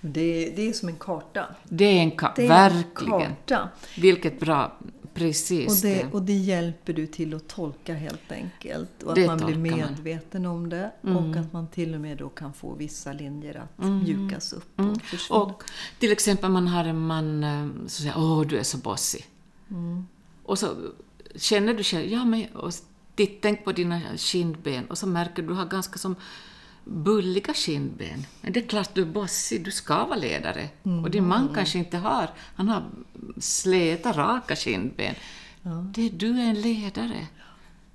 Det, 0.00 0.50
det 0.56 0.68
är 0.68 0.72
som 0.72 0.88
en 0.88 0.96
karta. 0.96 1.46
Det 1.68 1.84
är 1.84 2.02
en 2.02 2.12
ka- 2.12 2.32
Det 2.36 2.44
är 2.44 2.48
verkligen. 2.48 3.20
en 3.20 3.36
karta. 3.46 3.68
Vilket 3.98 4.40
bra, 4.40 4.78
precis 5.14 5.68
Och 5.84 5.88
det, 5.90 6.06
och 6.12 6.22
det 6.22 6.32
hjälper 6.32 6.92
du 6.92 7.06
till 7.06 7.34
att 7.34 7.48
tolka 7.48 7.94
helt 7.94 8.32
enkelt. 8.32 9.02
Och 9.02 9.12
att 9.18 9.26
man 9.26 9.36
blir 9.36 9.46
tolkar 9.46 9.60
man. 9.86 9.90
medveten 9.90 10.46
om 10.46 10.68
det. 10.68 10.90
Och 11.00 11.36
att 11.36 11.52
man 11.52 11.66
till 11.68 11.94
och 11.94 12.00
med 12.00 12.18
då 12.18 12.28
kan 12.28 12.52
få 12.52 12.74
vissa 12.74 13.12
linjer 13.12 13.56
att 13.78 13.84
mjukas 13.84 14.52
upp 14.52 14.80
och 14.80 15.02
försvinna. 15.02 15.40
Och 15.40 15.62
till 15.98 16.12
exempel 16.12 16.50
man 16.50 16.68
har 16.68 16.84
en 16.84 17.06
man 17.06 17.44
eh, 17.44 17.68
som 17.78 17.88
säger 17.88 18.14
åh 18.18 18.40
du 18.42 18.58
är 18.58 18.62
så 18.62 18.78
bossig. 18.78 19.24
Och 20.44 20.58
så 20.58 20.66
känner 21.36 21.74
du 21.74 21.82
själv, 21.82 22.06
ja 22.06 22.24
men 22.24 22.46
och 22.46 22.72
titt, 23.14 23.42
tänk 23.42 23.64
på 23.64 23.72
dina 23.72 24.16
kindben 24.16 24.86
och 24.86 24.98
så 24.98 25.06
märker 25.06 25.42
du 25.42 25.48
du 25.48 25.54
har 25.54 25.66
ganska 25.66 25.98
som 25.98 26.16
bulliga 26.84 27.54
kindben. 27.54 28.26
Men 28.40 28.52
det 28.52 28.60
är 28.60 28.68
klart 28.68 28.94
du 28.94 29.02
är 29.02 29.06
bossig, 29.06 29.64
du 29.64 29.70
ska 29.70 30.04
vara 30.04 30.18
ledare. 30.18 30.68
Och 30.82 31.10
din 31.10 31.28
man 31.28 31.54
kanske 31.54 31.78
inte 31.78 31.98
har, 31.98 32.30
han 32.56 32.68
har 32.68 32.84
släta, 33.38 34.12
raka 34.12 34.56
kindben. 34.56 35.14
Det, 35.94 36.08
du 36.08 36.40
är 36.40 36.44
en 36.44 36.60
ledare. 36.60 37.26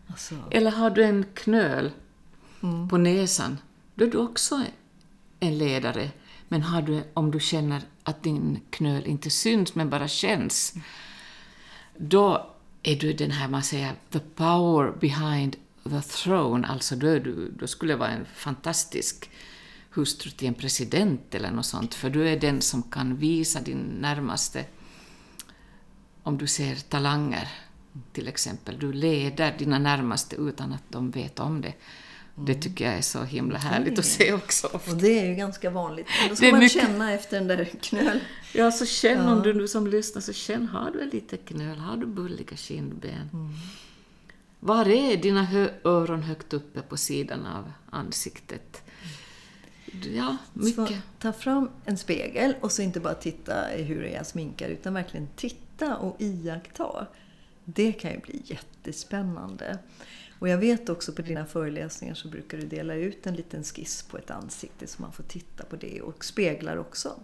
alltså, 0.08 0.36
Eller 0.52 0.72
har 0.72 0.90
du 0.90 1.04
en 1.04 1.26
knöl 1.34 1.92
på 2.90 2.98
näsan, 2.98 3.58
då 3.96 4.06
är 4.06 4.10
du 4.10 4.18
också 4.18 4.64
en 5.40 5.58
ledare. 5.58 6.10
Men 6.48 6.62
har 6.62 6.82
du, 6.82 7.04
om 7.14 7.32
du 7.32 7.40
känner 7.40 7.82
att 8.04 8.24
din 8.24 8.60
knöl 8.70 9.06
inte 9.06 9.30
syns 9.30 9.76
men 9.76 9.90
bara 9.90 10.08
känns, 10.08 10.74
då 11.98 12.54
är 12.84 12.96
du 12.96 13.14
den 13.14 13.32
här, 13.32 13.48
man 13.48 13.64
säger, 13.64 13.94
the 14.10 14.20
power 14.20 14.92
behind 15.00 15.56
the 15.84 16.02
throne, 16.02 16.68
alltså 16.68 16.96
då, 16.96 17.08
är 17.08 17.20
du, 17.20 17.52
då 17.52 17.68
skulle 17.68 17.94
jag 17.94 17.98
vara 17.98 18.12
en 18.12 18.26
fantastisk 18.36 19.30
hustru 19.90 20.32
till 20.32 20.48
en 20.48 20.54
president 20.54 21.36
eller 21.36 21.52
något 21.52 21.66
sånt, 21.66 21.94
för 21.94 22.10
du 22.10 22.30
är 22.30 22.40
den 22.40 22.62
som 22.62 22.84
kan 22.84 23.16
visa 23.16 23.62
din 23.62 23.78
närmaste, 23.78 24.66
om 26.24 26.38
du 26.38 26.48
ser 26.48 26.76
talanger 26.76 27.48
till 28.14 28.28
exempel, 28.28 28.80
du 28.80 28.94
leder 28.94 29.58
dina 29.58 29.80
närmaste 29.80 30.36
utan 30.36 30.74
att 30.74 30.84
de 30.90 31.12
vet 31.12 31.40
om 31.40 31.62
det. 31.62 31.74
Det 32.40 32.56
tycker 32.56 32.86
jag 32.86 32.94
är 32.98 33.02
så 33.02 33.24
himla 33.24 33.58
härligt 33.58 34.00
att 34.00 34.06
se 34.06 34.34
också. 34.34 34.68
och 34.68 34.98
det 35.02 35.20
är 35.20 35.26
ju 35.26 35.36
ganska 35.36 35.70
vanligt. 35.70 36.08
Då 36.30 36.36
ska 36.36 36.52
man 36.52 36.60
mycket- 36.60 36.82
känna 36.82 37.14
efter 37.14 37.38
den 37.40 37.48
där 37.48 37.66
knöl. 37.82 38.20
Ja, 38.54 38.72
så 38.72 38.86
känn 38.86 39.28
om 39.28 39.42
du 39.44 39.54
nu 39.54 39.68
som 39.68 39.88
lyssnar, 39.88 40.22
så 40.22 40.34
känn, 40.34 40.68
har 40.68 40.92
du 40.92 41.02
en 41.02 41.10
liten 41.10 41.40
knöl, 41.46 41.78
har 41.78 41.98
du 41.98 42.06
bulliga 42.06 42.56
kindben? 42.56 43.30
Var 44.60 44.88
är 44.90 45.18
dina 45.18 45.48
öron 45.84 46.22
högt 46.24 46.54
uppe 46.54 46.82
på 46.82 46.98
sidan 46.98 47.46
av 47.46 47.72
ansiktet? 47.90 48.82
Ja, 50.16 50.38
Så 50.54 50.82
mycket. 50.82 51.02
ta 51.20 51.34
fram 51.34 51.70
en 51.86 51.98
spegel 51.98 52.56
och 52.62 52.72
så 52.72 52.82
inte 52.82 53.00
bara 53.00 53.14
titta 53.14 53.76
i 53.78 53.84
hur 53.84 54.04
jag 54.04 54.26
sminkar 54.26 54.70
utan 54.70 54.94
verkligen 54.94 55.28
titta 55.36 55.96
och 55.98 56.16
iaktta. 56.22 57.08
Det 57.66 57.92
kan 57.92 58.12
ju 58.12 58.20
bli 58.20 58.42
jättespännande. 58.46 59.78
Och 60.40 60.50
jag 60.50 60.58
vet 60.58 60.90
också 60.90 61.14
på 61.14 61.22
dina 61.22 61.46
föreläsningar 61.46 62.16
så 62.16 62.28
brukar 62.28 62.58
du 62.58 62.68
dela 62.68 62.96
ut 62.96 63.28
en 63.28 63.36
liten 63.36 63.64
skiss 63.64 64.04
på 64.04 64.18
ett 64.18 64.32
ansikte 64.32 64.88
så 64.88 65.02
man 65.02 65.12
får 65.12 65.24
titta 65.24 65.64
på 65.64 65.76
det 65.76 66.02
och 66.02 66.26
speglar 66.26 66.78
också. 66.78 67.20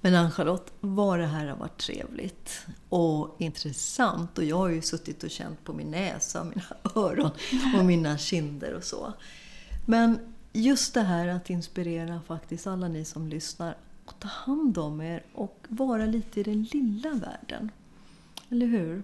Men 0.00 0.14
Ann-Charlotte, 0.14 0.72
vad 0.80 1.18
det 1.18 1.26
här 1.26 1.46
har 1.46 1.56
varit 1.56 1.78
trevligt 1.78 2.66
och 2.88 3.36
intressant. 3.38 4.38
Och 4.38 4.44
jag 4.44 4.56
har 4.56 4.68
ju 4.68 4.82
suttit 4.82 5.24
och 5.24 5.30
känt 5.30 5.64
på 5.64 5.72
min 5.72 5.90
näsa, 5.90 6.44
mina 6.44 6.62
öron 6.94 7.30
och 7.78 7.84
mina 7.84 8.18
kinder 8.18 8.74
och 8.74 8.84
så. 8.84 9.12
Men 9.86 10.18
just 10.52 10.94
det 10.94 11.02
här 11.02 11.28
att 11.28 11.50
inspirera 11.50 12.20
faktiskt 12.26 12.66
alla 12.66 12.88
ni 12.88 13.04
som 13.04 13.28
lyssnar 13.28 13.76
och 14.04 14.14
ta 14.18 14.28
hand 14.28 14.78
om 14.78 15.00
er 15.00 15.22
och 15.34 15.66
vara 15.68 16.06
lite 16.06 16.40
i 16.40 16.42
den 16.42 16.62
lilla 16.62 17.10
världen. 17.10 17.70
Eller 18.50 18.66
hur? 18.66 19.02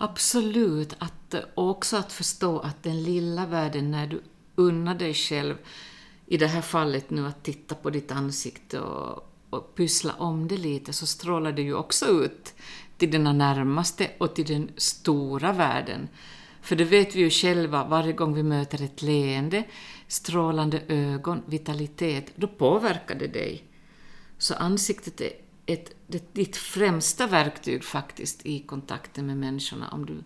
Absolut. 0.00 0.94
Att, 0.98 1.34
eh, 1.34 1.40
och 1.54 1.70
också 1.70 1.96
att 1.96 2.12
förstå 2.12 2.58
att 2.58 2.82
den 2.82 3.02
lilla 3.02 3.46
världen, 3.46 3.90
när 3.90 4.06
du 4.06 4.22
unnar 4.54 4.94
dig 4.94 5.14
själv, 5.14 5.54
i 6.26 6.36
det 6.36 6.46
här 6.46 6.60
fallet 6.60 7.10
nu 7.10 7.26
att 7.26 7.44
titta 7.44 7.74
på 7.74 7.90
ditt 7.90 8.12
ansikte 8.12 8.80
och, 8.80 9.32
och 9.50 9.74
pyssla 9.74 10.12
om 10.12 10.48
det 10.48 10.56
lite, 10.56 10.92
så 10.92 11.06
strålar 11.06 11.52
det 11.52 11.62
ju 11.62 11.74
också 11.74 12.06
ut 12.06 12.54
till 12.96 13.10
dina 13.10 13.32
närmaste 13.32 14.10
och 14.18 14.34
till 14.34 14.46
den 14.46 14.70
stora 14.76 15.52
världen. 15.52 16.08
För 16.62 16.76
det 16.76 16.84
vet 16.84 17.14
vi 17.16 17.20
ju 17.20 17.30
själva, 17.30 17.84
varje 17.84 18.12
gång 18.12 18.34
vi 18.34 18.42
möter 18.42 18.82
ett 18.82 19.02
leende, 19.02 19.64
strålande 20.08 20.82
ögon, 20.88 21.42
vitalitet, 21.46 22.32
då 22.34 22.46
påverkar 22.46 23.14
det 23.14 23.26
dig. 23.26 23.64
Så 24.38 24.54
ansiktet 24.54 25.20
är 25.20 25.32
ett, 25.68 25.90
det, 26.06 26.34
ditt 26.34 26.56
främsta 26.56 27.26
verktyg 27.26 27.84
faktiskt 27.84 28.46
i 28.46 28.60
kontakten 28.60 29.26
med 29.26 29.36
människorna. 29.36 29.88
Om 29.88 30.06
du, 30.06 30.24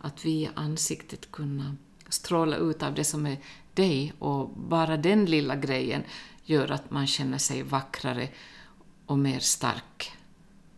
att 0.00 0.24
via 0.24 0.50
ansiktet 0.54 1.32
kunna 1.32 1.76
stråla 2.08 2.56
ut 2.56 2.82
av 2.82 2.94
det 2.94 3.04
som 3.04 3.26
är 3.26 3.38
dig 3.74 4.12
och 4.18 4.48
bara 4.48 4.96
den 4.96 5.24
lilla 5.24 5.56
grejen 5.56 6.02
gör 6.44 6.70
att 6.70 6.90
man 6.90 7.06
känner 7.06 7.38
sig 7.38 7.62
vackrare 7.62 8.28
och 9.06 9.18
mer 9.18 9.38
stark. 9.38 10.12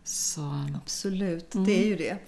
Så 0.05 0.65
Absolut, 0.83 1.51
det 1.51 1.83
är 1.83 1.87
ju 1.87 1.97
det. 1.97 2.19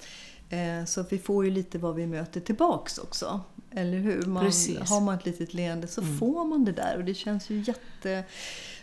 Eh, 0.56 0.84
Så 0.84 1.04
vi 1.10 1.18
får 1.18 1.44
ju 1.44 1.50
lite 1.50 1.78
vad 1.78 1.94
vi 1.94 2.06
möter 2.06 2.40
tillbaks 2.40 2.98
också. 2.98 3.40
Eller 3.70 3.98
hur? 3.98 4.22
Man, 4.22 4.44
Precis. 4.44 4.90
har 4.90 5.00
man 5.00 5.14
ett 5.14 5.26
litet 5.26 5.54
leende 5.54 5.88
så 5.88 6.02
får 6.02 6.44
man 6.44 6.64
det 6.64 6.72
där 6.72 6.96
och 6.96 7.04
det 7.04 7.14
känns 7.14 7.50
ju 7.50 7.60